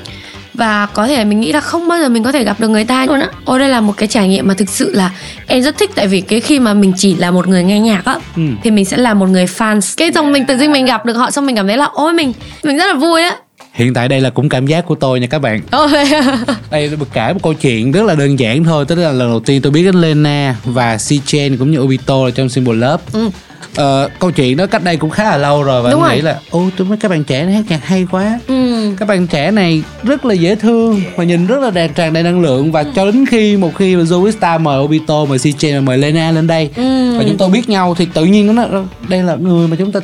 [0.55, 2.85] Và có thể mình nghĩ là không bao giờ mình có thể gặp được người
[2.85, 3.29] ta luôn á.
[3.45, 5.11] Ôi đây là một cái trải nghiệm mà thực sự là
[5.47, 5.91] em rất thích.
[5.95, 8.43] Tại vì cái khi mà mình chỉ là một người nghe nhạc á Ừ.
[8.63, 11.13] thì mình sẽ là một người fans cái xong mình tự dưng mình gặp được
[11.15, 12.33] họ xong mình cảm thấy là ôi mình
[12.63, 13.37] mình rất là vui á
[13.75, 15.61] Hiện tại đây là cũng cảm giác của tôi nha các bạn
[16.71, 19.41] Đây là kể một câu chuyện rất là đơn giản thôi Tức là lần đầu
[19.41, 23.29] tiên tôi biết đến Lena và C-Chain cũng như Obito là trong Symbol Love Ừ.
[23.77, 26.17] ờ, Câu chuyện đó cách đây cũng khá là lâu rồi Và Đúng anh rồi.
[26.17, 28.91] nghĩ là Ô tôi mấy các bạn trẻ này hát nhạc hay quá ừ.
[28.99, 32.23] các bạn trẻ này rất là dễ thương và nhìn rất là đẹp tràn đầy
[32.23, 35.81] năng lượng và cho đến khi một khi mà Zoe mời Obito mời CJ và
[35.81, 37.19] mời Lena lên đây Ừ.
[37.19, 38.65] và chúng tôi biết nhau thì tự nhiên nó
[39.09, 40.01] đây là người mà chúng ta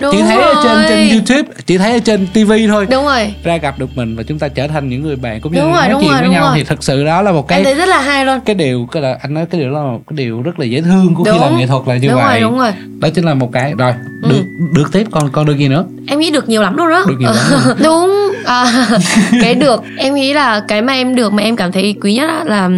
[0.00, 0.84] Đúng chỉ thấy ở trên rồi.
[0.88, 4.22] trên YouTube chỉ thấy ở trên TV thôi đúng rồi ra gặp được mình và
[4.22, 6.18] chúng ta trở thành những người bạn cũng như Đúng rồi, nói đúng chuyện rồi,
[6.18, 6.52] với đúng nhau rồi.
[6.56, 9.02] thì thật sự đó là một cái thấy rất là hay luôn cái điều cái
[9.02, 11.24] là anh nói cái điều đó là một cái điều rất là dễ thương của
[11.24, 11.40] khi Đúng.
[11.40, 12.70] làm nghệ thuật là như Đúng rồi, vậy đúng rồi.
[13.00, 13.92] đó chính là một cái rồi
[14.22, 14.28] Ừ.
[14.30, 14.42] được
[14.74, 17.16] được tiếp còn còn được gì nữa em nghĩ được nhiều lắm luôn đó Được
[17.18, 17.76] nhiều lắm luôn.
[17.84, 18.86] đúng à,
[19.42, 22.30] cái được em nghĩ là cái mà em được mà em cảm thấy quý nhất
[22.46, 22.70] là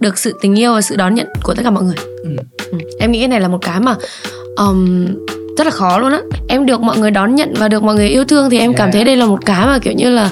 [0.00, 2.30] được sự tình yêu và sự đón nhận của tất cả mọi người Ừ.
[2.72, 3.94] Ừ, em nghĩ cái này là một cái mà
[4.56, 5.06] um,
[5.56, 8.08] rất là khó luôn á em được mọi người đón nhận và được mọi người
[8.08, 8.94] yêu thương thì em cảm Yeah.
[8.94, 10.30] thấy đây là một cái mà kiểu như là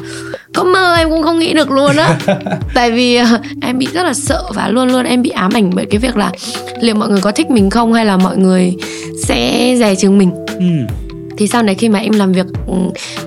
[0.54, 2.16] có mơ em cũng không nghĩ được luôn á
[2.74, 3.26] tại vì ờ,
[3.62, 6.16] em bị rất là sợ và luôn luôn em bị ám ảnh bởi cái việc
[6.16, 6.30] là
[6.80, 8.74] liệu mọi người có thích mình không hay là mọi người
[9.26, 10.94] sẽ dè chừng mình ừ.
[11.36, 12.74] thì sau này khi mà em làm việc ừ,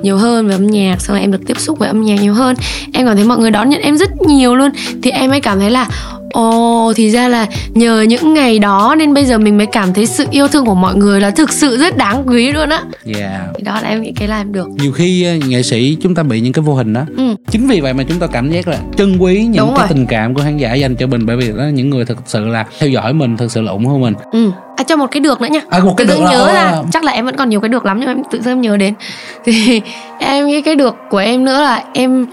[0.02, 2.34] nhiều hơn về âm nhạc xong rồi em được tiếp xúc với âm nhạc nhiều
[2.34, 2.56] hơn
[2.94, 4.72] em cảm thấy mọi người đón nhận em rất nhiều luôn
[5.04, 5.88] thì em mới cảm thấy là
[6.34, 10.06] ồ thì ra là nhờ những ngày đó nên bây giờ mình mới cảm thấy
[10.06, 12.84] sự yêu thương của mọi người là thực sự rất đáng quý luôn á.
[13.18, 13.42] Yeah.
[13.56, 14.68] Thì đó là em nghĩ cái là em được.
[14.78, 17.02] Nhiều khi ờ, nghệ sĩ chúng ta bị những cái vô hình đó.
[17.18, 17.36] Ừ.
[17.52, 19.88] Chính vì vậy mà chúng ta cảm giác là trân quý những Đúng cái rồi.
[19.90, 22.18] tình cảm của khán giả dành cho mình bởi vì đó là những người thực
[22.26, 24.14] sự là theo dõi mình thực sự là ủng hộ mình.
[24.32, 24.52] Ừ.
[24.78, 25.62] À cho một cái được nữa nha.
[25.70, 27.50] À, một cái tự được dưng là- nhớ à, ra chắc là em vẫn còn
[27.50, 28.94] nhiều cái được lắm nhưng mà em tự dưng em nhớ đến.
[29.46, 29.82] Thì
[30.20, 32.26] em nghĩ cái được của em nữa là em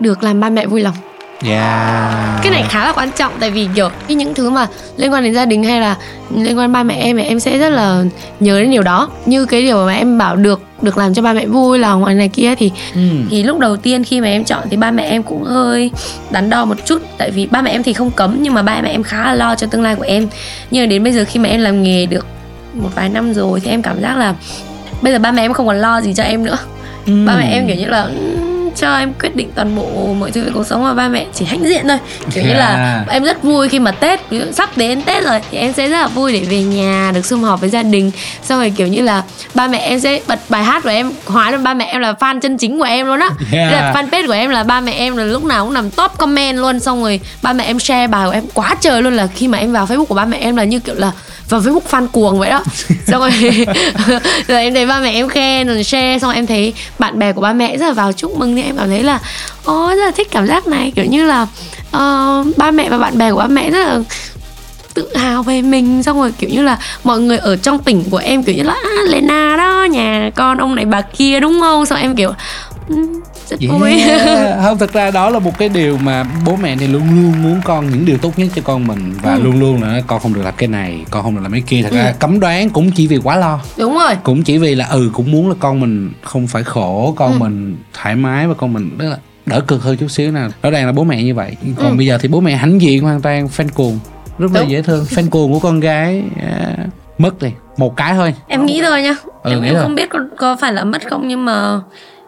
[0.00, 0.94] được làm ba mẹ vui lòng
[1.44, 4.66] yeah cái này khá là quan trọng tại vì kiểu những thứ mà
[4.96, 5.96] liên quan đến gia đình hay là
[6.36, 8.04] liên quan ba mẹ em thì em sẽ rất là
[8.40, 9.08] nhớ đến điều đó.
[9.26, 12.14] Như cái điều mà em bảo được được làm cho ba mẹ vui là ngoài
[12.14, 13.00] này kia thì ừ.
[13.30, 15.90] thì lúc đầu tiên khi mà em chọn thì ba mẹ em cũng hơi
[16.30, 17.02] đắn đo một chút.
[17.18, 19.34] Tại vì ba mẹ em thì không cấm nhưng mà ba mẹ em khá là
[19.34, 20.28] lo cho tương lai của em.
[20.70, 22.26] Nhưng đến bây giờ khi mà em làm nghề được
[22.74, 24.34] một vài năm rồi thì em cảm giác là
[25.02, 26.56] bây giờ ba mẹ em không còn lo gì cho em nữa.
[27.06, 27.12] Ừ.
[27.26, 30.44] ba mẹ em kiểu như là "Ừm, cho em quyết định toàn bộ mọi thứ
[30.44, 31.98] về cuộc sống và ba mẹ chỉ hãnh diện thôi
[32.34, 33.08] kiểu như là Yeah.
[33.08, 34.20] em rất vui khi mà tết
[34.52, 37.42] sắp đến tết rồi thì em sẽ rất là vui để về nhà được sum
[37.42, 38.10] họp với gia đình
[38.42, 39.22] xong rồi kiểu như là
[39.54, 42.12] ba mẹ em sẽ bật bài hát của em hóa ra ba mẹ em là
[42.20, 43.70] fan chân chính của em luôn á Yeah.
[43.70, 46.12] Thế là fanpage của em là ba mẹ em là lúc nào cũng nằm top
[46.18, 49.26] comment luôn xong rồi ba mẹ em share bài của em quá trời luôn là
[49.26, 51.12] khi mà em vào facebook của ba mẹ em là như kiểu là
[51.48, 52.62] vào facebook fan cuồng vậy đó.
[53.06, 53.30] Xong rồi
[54.48, 57.32] rồi em thấy ba mẹ em khen rồi share xong rồi em thấy bạn bè
[57.32, 59.20] của ba mẹ rất là vào chúc mừng thì em cảm thấy là
[59.64, 60.92] ô rất là thích cảm giác này.
[60.96, 61.46] Kiểu như là
[61.90, 64.00] ờ, ba mẹ và bạn bè của ba mẹ rất là
[64.94, 66.02] tự hào về mình.
[66.02, 68.74] Xong rồi kiểu như là mọi người ở trong tỉnh của em kiểu như là
[68.84, 71.86] à, Lena đó nhà con ông này bà kia đúng không?
[71.86, 72.32] Xong em kiểu
[73.50, 73.90] "Ừ, rất vui.
[74.00, 74.58] Yeah.
[74.62, 77.60] không thực ra đó là một cái điều mà bố mẹ thì luôn luôn muốn
[77.64, 79.14] con những điều tốt nhất cho con mình.
[79.22, 79.42] Và Ừ.
[79.42, 81.82] luôn luôn là con không được làm cái này con không được làm cái kia.
[81.82, 83.60] Thật ra cấm đoán cũng chỉ vì quá lo.
[83.76, 84.14] Đúng rồi.
[84.22, 87.38] Cũng chỉ vì là ừ cũng muốn là con mình không phải khổ con Ừ.
[87.38, 89.16] mình thoải mái và con mình tức là
[89.46, 90.48] đỡ cực hơn chút xíu nào.
[90.62, 91.56] Rõ ràng là bố mẹ như vậy.
[91.76, 91.96] Còn Ừ.
[91.96, 93.98] bây giờ thì bố mẹ hãnh diện hoàn toàn fan cuồng.
[94.38, 94.70] Rất là Đúng.
[94.70, 95.04] dễ thương.
[95.04, 96.76] Fan cuồng của con gái à,
[97.18, 97.48] mất đi.
[97.76, 98.34] Một cái thôi.
[98.48, 101.28] Em nghĩ thôi nhá Ừ, em, em không biết có, có phải là mất không
[101.28, 101.80] nhưng mà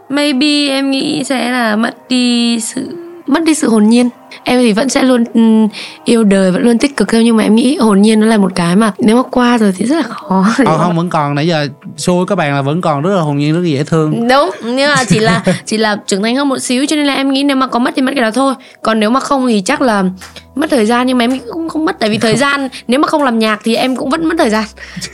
[0.09, 2.97] maybe em nghĩ sẽ là mất đi sự
[3.27, 4.09] mất đi sự hồn nhiên.
[4.45, 5.69] Em thì vẫn sẽ luôn ừm,
[6.05, 8.37] yêu đời vẫn luôn tích cực theo nhưng mà em nghĩ hồn nhiên nó là
[8.37, 10.47] một cái mà nếu mà qua rồi thì rất là khó.
[10.59, 13.21] Ờ, mà- không vẫn còn nãy giờ xui các bạn là vẫn còn rất là
[13.23, 14.29] hồn nhiên rất là dễ thương.
[14.29, 17.15] Đúng nhưng mà chỉ là chỉ là trưởng thành hơn một xíu cho nên là
[17.15, 18.55] em nghĩ nếu mà có mất thì mất cái đó thôi.
[18.83, 20.05] Còn nếu mà không thì chắc là
[20.55, 23.01] mất thời gian nhưng mà em nghĩ cũng không mất tại vì thời gian nếu
[23.01, 24.65] mà không làm nhạc thì em cũng vẫn mất thời gian.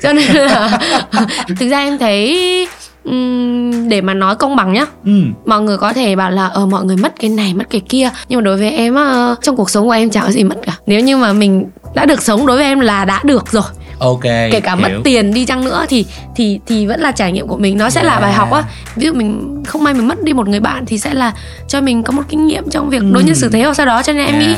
[0.02, 0.78] Cho nên là
[1.58, 2.68] thực ra em thấy
[3.04, 4.86] ừm, để mà nói công bằng nhá.
[5.04, 5.12] Ừ.
[5.46, 8.10] Mọi người có thể bảo là ờ mọi người mất cái này mất cái kia.
[8.28, 10.56] Nhưng mà đối với em á trong cuộc sống của em chẳng có gì mất
[10.66, 10.72] cả.
[10.86, 13.62] Nếu như mà mình đã được sống đối với em là đã được rồi.
[13.98, 15.00] Ok kể cả mất hiểu.
[15.04, 17.78] tiền đi chăng nữa thì thì thì vẫn là trải nghiệm của mình.
[17.78, 18.22] Nó sẽ là Yeah.
[18.22, 18.62] bài học á.
[18.96, 21.32] Ví dụ mình không may mình mất đi một người bạn thì sẽ là
[21.68, 24.02] cho mình có một kinh nghiệm trong việc đối nhân xử thế hoặc sau đó
[24.02, 24.48] cho nên em Yeah.
[24.48, 24.56] nghĩ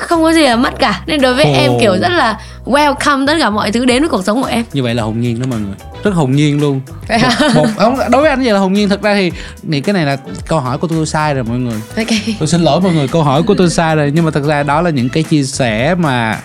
[0.00, 1.02] không có gì là mất cả.
[1.06, 1.52] Nên đối với Ồ.
[1.52, 4.64] em kiểu rất là welcome tất cả mọi thứ đến với cuộc sống của em.
[4.72, 5.74] Như vậy là hồn nhiên đó mọi người.
[6.04, 6.80] Rất hồn nhiên luôn.
[7.08, 8.88] Một, một không, đối với anh vậy là hồn nhiên.
[8.88, 9.32] Thật ra thì
[9.72, 11.80] thì cái này là câu hỏi của tôi sai rồi mọi người.
[11.96, 12.06] Ok.
[12.38, 14.12] Tôi xin lỗi mọi người câu hỏi của tôi sai rồi.
[14.14, 16.38] Nhưng mà thật ra đó là những cái chia sẻ mà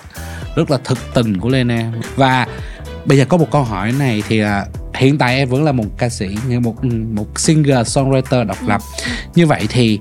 [0.55, 2.47] rất là thực tình của Lena và
[3.05, 5.85] bây giờ có một câu hỏi này thì là hiện tại em vẫn là một
[5.97, 6.75] ca sĩ như một
[7.13, 8.81] một singer songwriter độc lập.
[9.35, 9.99] Như vậy thì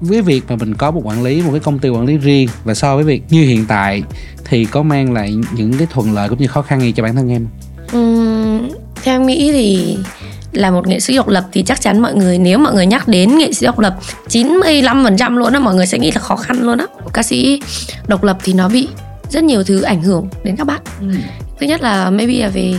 [0.00, 2.48] với việc mà mình có một quản lý một cái công ty quản lý riêng
[2.64, 4.02] và so với việc như hiện tại
[4.44, 7.16] thì có mang lại những cái thuận lợi cũng như khó khăn gì cho bản
[7.16, 7.46] thân em?
[7.92, 8.68] Ừm,
[9.02, 9.98] theo em nghĩ thì
[10.52, 13.08] là một nghệ sĩ độc lập thì chắc chắn mọi người nếu mọi người nhắc
[13.08, 16.62] đến nghệ sĩ độc lập 95% luôn á mọi người sẽ nghĩ là khó khăn
[16.62, 16.86] luôn á.
[17.12, 17.62] Ca sĩ
[18.06, 18.88] độc lập thì nó bị
[19.30, 20.80] rất nhiều thứ ảnh hưởng đến các bạn.
[21.60, 22.74] Thứ nhất là maybe là về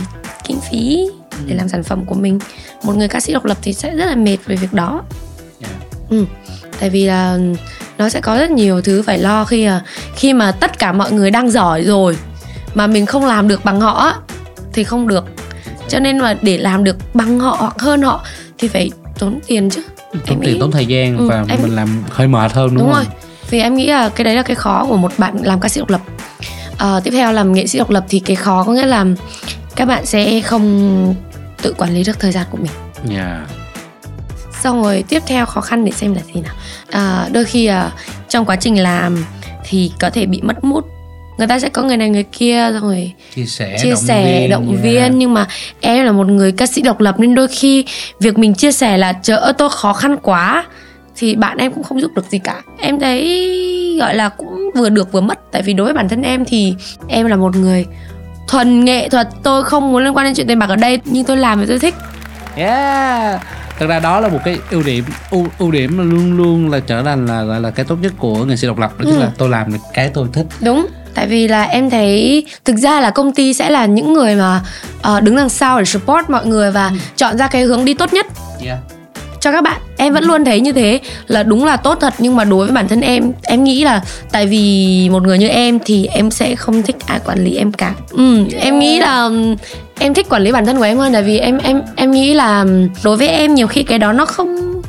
[0.46, 1.06] kinh phí
[1.46, 2.38] để làm sản phẩm của mình.
[2.82, 5.02] Một người ca sĩ độc lập thì sẽ rất là mệt về việc đó.
[5.60, 5.74] Yeah.
[6.10, 6.24] ừ.
[6.80, 7.38] Tại vì là
[7.98, 9.82] nó sẽ có rất nhiều thứ phải lo khi mà
[10.16, 12.16] khi mà tất cả mọi người đang giỏi rồi
[12.74, 14.14] mà mình không làm được bằng họ
[14.72, 15.24] thì không được.
[15.88, 18.24] Cho nên mà để làm được bằng họ hoặc hơn họ
[18.58, 19.82] thì phải tốn tiền chứ.
[20.12, 22.66] Tốn Em tiền nghĩ- tốn thời gian Ừ, và em- mình làm hơi mệt hơn
[22.68, 22.94] đúng, đúng, không?
[22.94, 23.04] rồi.
[23.50, 25.80] Vì em nghĩ là cái đấy là cái khó của một bạn làm ca sĩ
[25.80, 26.00] độc lập.
[26.78, 29.04] Ờ, tiếp theo làm nghệ sĩ độc lập thì cái khó có nghĩa là
[29.76, 31.14] các bạn sẽ không
[31.62, 32.70] tự quản lý được thời gian của mình.
[33.16, 33.38] Yeah.
[34.60, 36.54] Xong rồi tiếp theo khó khăn để xem là gì nào?
[36.90, 37.90] À, đôi khi à,
[38.28, 39.24] trong quá trình làm
[39.64, 40.84] thì có thể bị mất mút
[41.40, 44.76] người ta sẽ có người này người kia xong rồi chia sẻ chia sẻ động
[44.82, 44.96] viên.
[44.96, 45.12] Yeah.
[45.14, 45.46] nhưng mà
[45.80, 47.84] em là một người ca sĩ độc lập nên đôi khi
[48.20, 50.64] việc mình chia sẻ là ơi tôi khó khăn quá
[51.16, 52.62] thì bạn em cũng không giúp được gì cả.
[52.78, 55.38] Em thấy gọi là cũng vừa được vừa mất.
[55.52, 56.74] Tại vì đối với bản thân em thì
[57.08, 57.86] em là một người
[58.48, 59.28] thuần nghệ thuật.
[59.42, 61.66] Tôi không muốn liên quan đến chuyện tiền bạc ở đây nhưng tôi làm vì
[61.66, 61.94] tôi thích.
[62.56, 63.40] Yeah.
[63.80, 66.80] Thật ra đó là một cái ưu điểm ưu, ưu điểm mà luôn luôn là
[66.86, 69.14] trở thành là gọi là cái tốt nhất của nghệ sĩ độc lập đó chính
[69.14, 69.20] Ừ.
[69.20, 70.46] là tôi làm được cái tôi thích.
[70.60, 74.34] đúng tại vì là em thấy thực ra là công ty sẽ là những người
[74.34, 74.60] mà
[75.02, 78.12] ờ, đứng đằng sau để support mọi người và chọn ra cái hướng đi tốt
[78.12, 78.26] nhất
[78.64, 78.78] Yeah.
[79.40, 79.80] Cho các bạn.
[79.96, 82.74] Em vẫn luôn thấy như thế là đúng là tốt thật nhưng mà đối với
[82.74, 86.56] bản thân em em nghĩ là tại vì một người như em thì em sẽ
[86.56, 87.94] không thích ai quản lý em cả.
[88.10, 89.56] Ừ, em nghĩ là ừm,
[89.98, 92.34] em thích quản lý bản thân của em hơn tại vì em em em nghĩ
[92.34, 92.64] là
[93.04, 94.82] đối với em nhiều khi cái đó nó không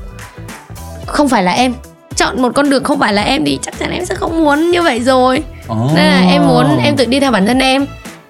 [1.06, 1.74] không phải là em.
[2.16, 4.72] Chọn một con đường không phải là em thì chắc chắn em sẽ không muốn
[4.72, 5.43] như vậy rồi.
[5.68, 5.89] Ồ.
[5.95, 7.86] nên là em muốn em tự đi theo bản thân em.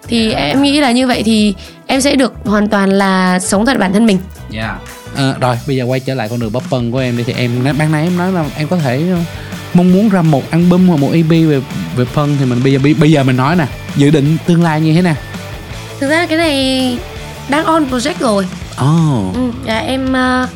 [0.08, 1.54] Thì em nghĩ là như vậy thì
[1.88, 4.18] em sẽ được hoàn toàn là sống thật bản thân mình.
[4.50, 4.76] Dạ.
[5.16, 7.24] Ờ, rồi bây giờ quay trở lại con đường bắp phân của em đi.
[7.24, 9.18] Thì em ban nãy em nói là em có thể ờ,
[9.74, 11.62] mong muốn ra một album hoặc một EP về
[11.96, 14.82] về phân thì mình bây giờ bây, giờ mình nói nè dự định tương lai
[14.82, 15.16] như thế nào?
[16.00, 16.98] thực ra cái này
[17.50, 18.48] đang on project rồi.
[18.72, 20.48] Oh, ừ, là em ờ,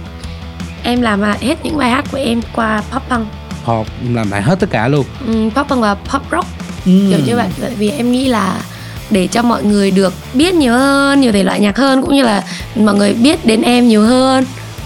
[0.83, 3.27] em làm à, hết những bài hát của em qua pop punk
[3.65, 5.05] pop làm lại hết tất cả luôn.
[5.27, 6.47] ừ, pop punk và pop rock.
[6.85, 6.91] Ừ.
[7.09, 7.47] kiểu như vậy.
[7.61, 8.61] Tại vì em nghĩ là
[9.09, 12.23] để cho mọi người được biết nhiều hơn nhiều thể loại nhạc hơn cũng như
[12.23, 12.43] là
[12.75, 14.45] mọi người biết đến em nhiều hơn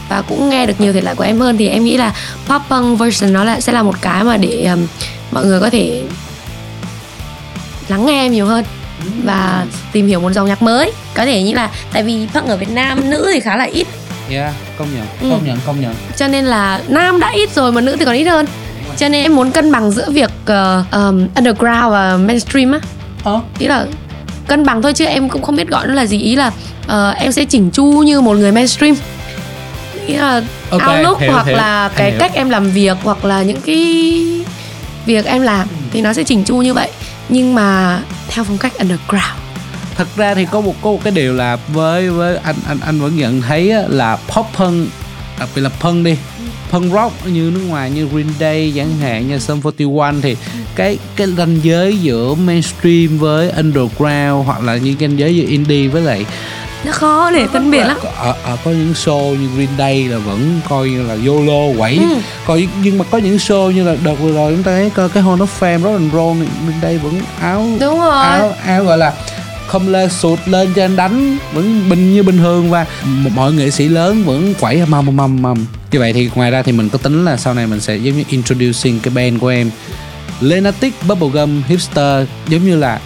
[0.10, 2.14] và cũng nghe được nhiều thể loại của em hơn thì em nghĩ là
[2.48, 4.88] pop punk version nó là sẽ là một cái mà để um,
[5.32, 6.04] mọi người có thể
[7.88, 8.64] lắng nghe em nhiều hơn
[9.24, 12.58] và tìm hiểu một dòng nhạc mới có thể như là tại vì punk ở
[12.58, 13.88] Việt Nam nữ thì khá là ít
[14.32, 15.30] Dạ, công nhận, Ừ.
[15.38, 15.96] công nhận, công nhận.
[16.18, 18.46] cho nên là nam đã ít rồi mà nữ thì còn ít hơn
[18.98, 22.80] cho nên em muốn cân bằng giữa việc uh, um, underground và mainstream á
[23.24, 23.40] Ờ.
[23.60, 23.86] ý là
[24.50, 26.18] cân bằng thôi chứ em cũng không biết gọi nó là gì.
[26.20, 26.52] Ý là
[26.88, 28.96] ờ, em sẽ chỉnh chu như một người mainstream.
[30.08, 32.20] Ý là Ok, outlook hiểu, hoặc hiểu, là cái hiểu.
[32.20, 34.06] cách em làm việc hoặc là những cái
[35.06, 36.90] việc em làm thì nó sẽ chỉnh chu như vậy.
[37.30, 39.40] Nhưng mà theo phong cách underground.
[39.96, 43.00] Thật ra thì có một có một cái điều là với với anh anh anh
[43.00, 44.88] vẫn nhận thấy là pop punk
[45.40, 46.18] đặc biệt là punk đi
[46.70, 50.36] punk rock như nước ngoài như Green Day chẳng hạn như Sum 41 thì
[50.76, 55.88] cái cái ranh giới giữa mainstream với underground hoặc là những ranh giới giữa indie
[55.88, 56.26] với lại
[56.84, 57.98] nó khó để phân biệt lắm.
[58.18, 61.98] Ở, ở có những show như Green Day là vẫn coi như là YOLO quẩy.
[61.98, 62.16] Ừ.
[62.46, 65.10] coi nhưng mà có những show như là đợt vừa rồi chúng ta thấy coi
[65.10, 68.24] cái Hall of Fame Rock and Roll Green Day vẫn áo đúng rồi.
[68.24, 69.14] áo áo gọi là
[69.70, 72.86] không lên sụt lên cho anh đánh vẫn bình như bình thường và
[73.36, 76.72] mọi nghệ sĩ lớn vẫn quẩy mầm mầm mầm như vậy thì ngoài ra thì
[76.72, 79.72] mình có tính là sau này mình sẽ giống như introducing cái band của em.
[80.42, 83.00] Lenatic Bubblegum Hipster giống như là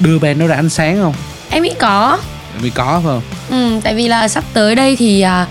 [0.00, 1.14] đưa band nó ra ánh sáng không?
[1.50, 2.18] Em nghĩ có.
[2.60, 3.22] Vì có phải không?
[3.50, 5.46] Ừ, tại vì là sắp tới đây thì à,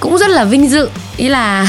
[0.00, 0.88] cũng rất là vinh dự.
[1.16, 1.66] Ý là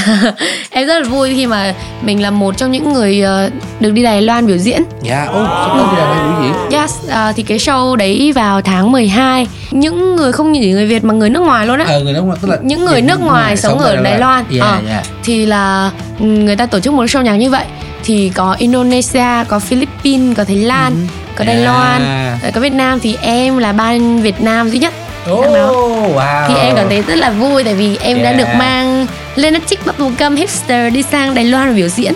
[0.69, 3.49] em rất là vui khi mà mình là một trong những người ờ,
[3.79, 4.83] được đi Đài Loan biểu diễn.
[5.03, 6.79] dạ ô sắp tới đi ra đây biểu diễn.
[6.79, 11.03] Yes, à, thì cái show đấy vào tháng 12 Những người không chỉ người Việt
[11.03, 11.85] mà người nước ngoài luôn á.
[11.87, 14.45] Ờ người nước ngoài tức là Những người nước ngoài sống ở Đài Loan.
[14.49, 14.77] Dạ Ờ.
[14.89, 17.65] dạ Thì là ừ, người ta tổ chức một show nhạc như vậy?
[18.03, 21.61] Thì có Indonesia, có Philippines, có Thái Lan, có Đài À.
[21.65, 22.01] Loan
[22.43, 22.99] rồi Có Việt Nam.
[22.99, 24.93] Thì em là ban Việt Nam duy nhất
[25.25, 25.71] ô Đang đó.
[26.15, 28.37] wow thì em cảm thấy rất là vui tại vì em đã Yeah.
[28.37, 32.13] được mang Lenatic Bubblegum Hipster đi sang Đài Loan và biểu diễn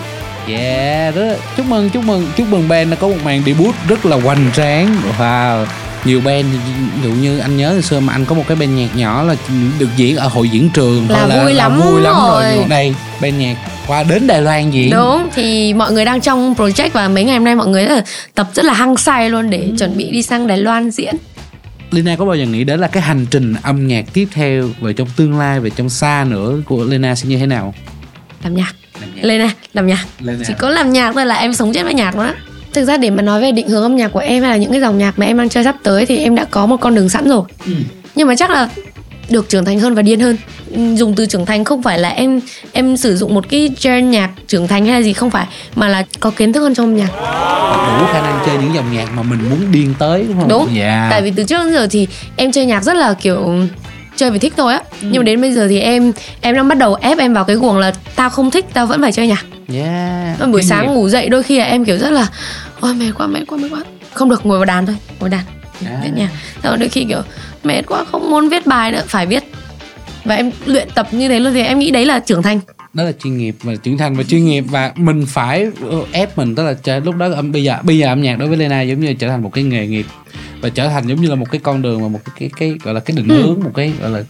[0.48, 4.06] Yeah, rất chúc mừng chúc mừng chúc mừng band đã có một màn debut rất
[4.06, 4.96] là hoành tráng.
[5.18, 5.64] Wow.
[6.04, 6.46] Nhiều band
[7.02, 9.22] ví dụ như anh nhớ hồi xưa mà anh có một cái band nhạc nhỏ
[9.22, 9.34] là
[9.78, 12.42] được diễn ở hội diễn trường Là thôi vui lắm vui lắm rồi.
[12.42, 12.64] rồi.
[12.68, 14.90] Đây band nhạc qua đến Đài Loan diễn.
[14.90, 18.02] đúng thì mọi người đang trong project và mấy ngày hôm nay mọi người là
[18.34, 21.14] tập rất là hăng say luôn để chuẩn bị đi sang Đài Loan diễn
[21.94, 24.92] Lina có bao giờ nghĩ đến là cái hành trình âm nhạc tiếp theo về
[24.92, 27.74] trong tương lai về trong xa nữa của Lina sẽ như thế nào?
[28.44, 29.22] làm nhạc Làm nhạc.
[29.38, 32.14] này làm nhạc Lên chỉ có làm nhạc thôi là em sống chết với nhạc
[32.16, 32.34] á
[32.72, 34.70] thực ra để mà nói về định hướng âm nhạc của em hay là những
[34.72, 36.94] cái dòng nhạc mà em đang chơi sắp tới thì em đã có một con
[36.94, 37.72] đường sẵn rồi Ừ.
[38.14, 38.68] nhưng mà chắc là
[39.30, 40.36] được trưởng thành hơn và điên hơn
[40.96, 42.40] dùng từ trưởng thành không phải là em
[42.72, 45.88] em sử dụng một cái genre nhạc trưởng thành hay là gì không phải mà
[45.88, 47.08] là có kiến thức hơn trong âm nhạc
[48.00, 50.48] đủ khả năng chơi những dòng nhạc mà mình muốn điên tới đúng không?
[50.48, 51.08] đúng Dạ.
[51.10, 53.54] tại vì từ trước đến giờ thì em chơi nhạc rất là kiểu
[54.16, 55.08] chơi vì thích thôi á Ừ.
[55.10, 57.56] nhưng mà đến bây giờ thì em em đang bắt đầu ép em vào cái
[57.56, 59.44] guồng là tao không thích tao vẫn phải chơi nhạc
[59.74, 60.38] Yeah.
[60.40, 62.26] buổi Cái sáng ngủ dậy đôi khi là em kiểu rất là
[62.80, 63.80] ôi mệt quá mệt quá mệt quá
[64.14, 65.40] không được ngồi vào đàn thôi ngồi đàn
[65.86, 66.00] À.
[66.04, 66.28] viết nhạc
[66.78, 67.18] đôi khi kiểu
[67.66, 69.44] mệt quá không muốn viết bài nữa phải viết
[70.24, 72.60] và em luyện tập như thế luôn thì em nghĩ đấy là trưởng thành
[72.94, 75.66] đó là chuyên nghiệp và trưởng thành và chuyên nghiệp và mình phải
[76.12, 78.56] ép mình tức là lúc đó âm bây giờ bây giờ âm nhạc đối với
[78.58, 80.06] Lena giống như trở thành một cái nghề nghiệp
[80.60, 82.74] và trở thành giống như là một cái con đường và một cái cái, cái
[82.84, 84.22] gọi là cái định hướng một cái gọi là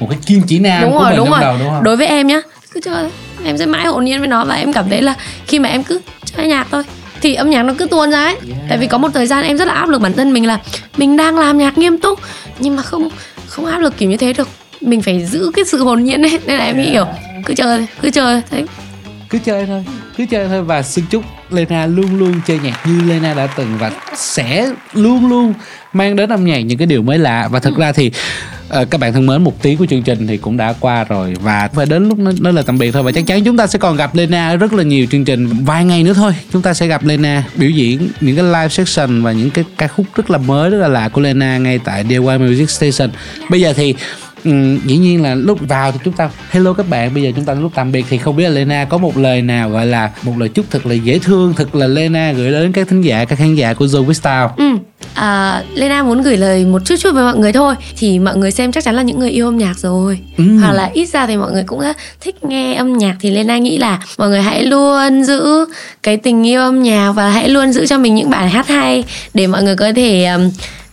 [0.00, 0.86] một cái kim chỉ nam Ừ.
[0.86, 1.84] đúng của rồi mình đúng trong rồi đầu đúng không?
[1.84, 2.40] đối với em nhá
[2.72, 3.10] cứ chơi thôi.
[3.44, 5.14] em sẽ mãi hồn nhiên với nó và em cảm thấy là
[5.46, 6.00] khi mà em cứ
[6.36, 6.82] chơi nhạc thôi
[7.20, 8.36] thì âm nhạc nó cứ tuôn ra ấy.
[8.68, 10.58] Tại vì có một thời gian em rất là áp lực bản thân mình là
[10.96, 12.20] mình đang làm nhạc nghiêm túc
[12.58, 13.08] nhưng mà không
[13.46, 14.48] không áp lực kiểu như thế được.
[14.80, 17.06] Mình phải giữ cái sự hồn nhiên ấy nên là em nghĩ kiểu
[17.46, 18.64] cứ chơi thôi, cứ chơi thôi
[19.30, 19.84] cứ chơi thôi
[20.16, 23.78] cứ chơi thôi và xin chúc Lena luôn luôn chơi nhạc như Lena đã từng
[23.78, 25.54] và sẽ luôn luôn
[25.92, 27.48] mang đến âm nhạc những cái điều mới lạ.
[27.48, 28.10] Và thật ra thì
[28.80, 31.34] uh, các bạn thân mến một tiếng của chương trình thì cũng đã qua rồi
[31.40, 33.02] và phải đến lúc nó, nó là tạm biệt thôi.
[33.02, 35.46] Và chắc chắn chúng ta sẽ còn gặp Lena ở rất là nhiều chương trình
[35.64, 36.32] vài ngày nữa thôi.
[36.52, 39.88] Chúng ta sẽ gặp Lena biểu diễn những cái live session và những cái ca
[39.88, 43.10] khúc rất là mới rất là lạ của Lena ngay tại DIY Music Station.
[43.50, 43.94] Bây giờ thì
[44.44, 47.44] ừ, dĩ nhiên là lúc vào thì chúng ta hello các bạn bây giờ chúng
[47.44, 48.06] ta lúc tạm biệt.
[48.08, 50.86] Thì không biết là Lena có một lời nào gọi là một lời chúc thật
[50.86, 53.86] là dễ thương thật là Lena gửi đến các thính giả các khán giả của
[53.86, 54.48] Zoe Style.
[54.56, 54.76] Ừ,
[55.14, 58.50] à, Lena muốn gửi lời một chút chút với mọi người thôi Thì mọi người
[58.50, 60.18] xem chắc chắn là những người yêu âm nhạc rồi.
[60.36, 60.44] Ừ.
[60.60, 61.80] Hoặc là ít ra thì mọi người cũng
[62.20, 65.66] thích nghe âm nhạc Thì Lena nghĩ là mọi người hãy luôn giữ
[66.02, 69.04] cái tình yêu âm nhạc Và hãy luôn giữ cho mình những bài hát hay
[69.34, 70.50] Để mọi người có thể um,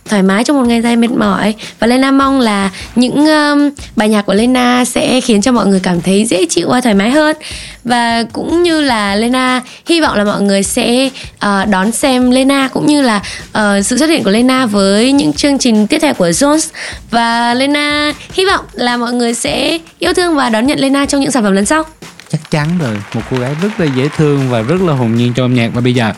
[0.08, 1.54] thoải mái trong một ngày dài mệt mỏi.
[1.78, 5.80] Và Lena mong là những um, bài nhạc của Lena sẽ khiến cho mọi người
[5.82, 7.36] cảm thấy dễ chịu và thoải mái hơn.
[7.84, 12.68] Và cũng như là Lena hy vọng là mọi người sẽ uh, đón xem Lena
[12.68, 13.16] cũng như là
[13.58, 16.68] uh, sự xuất hiện của Lena với những chương trình tiếp theo của Jones.
[17.10, 21.20] Và Lena hy vọng là mọi người sẽ yêu thương và đón nhận Lena trong
[21.20, 21.84] những sản phẩm lần sau.
[22.32, 22.96] Chắc chắn rồi.
[23.14, 25.70] Một cô gái rất là dễ thương và rất là hồn nhiên trong âm nhạc.
[25.74, 26.12] Và bây giờ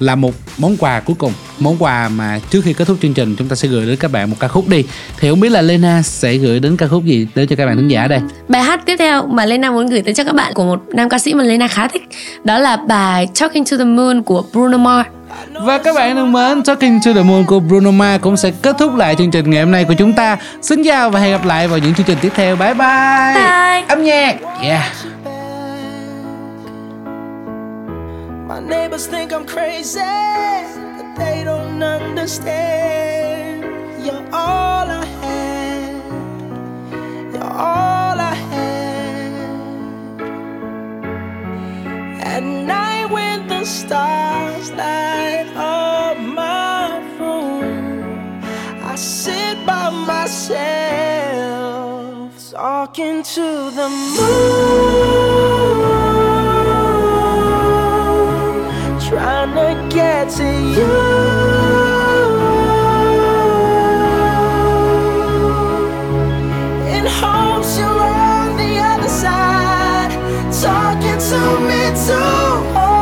[0.00, 3.36] là một món quà cuối cùng món quà mà trước khi kết thúc chương trình
[3.38, 4.84] chúng ta sẽ gửi đến các bạn một ca khúc đi
[5.20, 7.76] thì không biết là Lena sẽ gửi đến ca khúc gì đến cho các bạn
[7.76, 10.54] thính giả đây Bài hát tiếp theo mà Lena muốn gửi tới cho các bạn
[10.54, 12.02] của một nam ca sĩ mà Lena khá thích
[12.44, 15.08] Đó là bài Talking to the Moon của Bruno Mars
[15.52, 18.76] Và các bạn thân mến, Talking to the Moon của Bruno Mars cũng sẽ kết
[18.78, 20.36] thúc lại chương trình ngày hôm nay của chúng ta.
[20.62, 22.56] Xin chào và hẹn gặp lại vào những chương trình tiếp theo.
[22.56, 23.34] Bye bye.
[23.34, 23.84] Bye.
[23.88, 24.36] Âm nhạc.
[24.62, 25.13] Yeah.
[28.54, 33.64] My neighbors think I'm crazy, but they don't understand.
[34.06, 35.96] You're all I had.
[37.32, 39.32] You're all I had.
[42.22, 48.40] At night when the stars light up my room,
[48.84, 50.70] I sit by myself
[52.52, 55.53] talking to the moon
[60.24, 60.92] get to you.
[66.96, 70.12] In hopes you're on the other side,
[70.62, 72.93] talking to me too.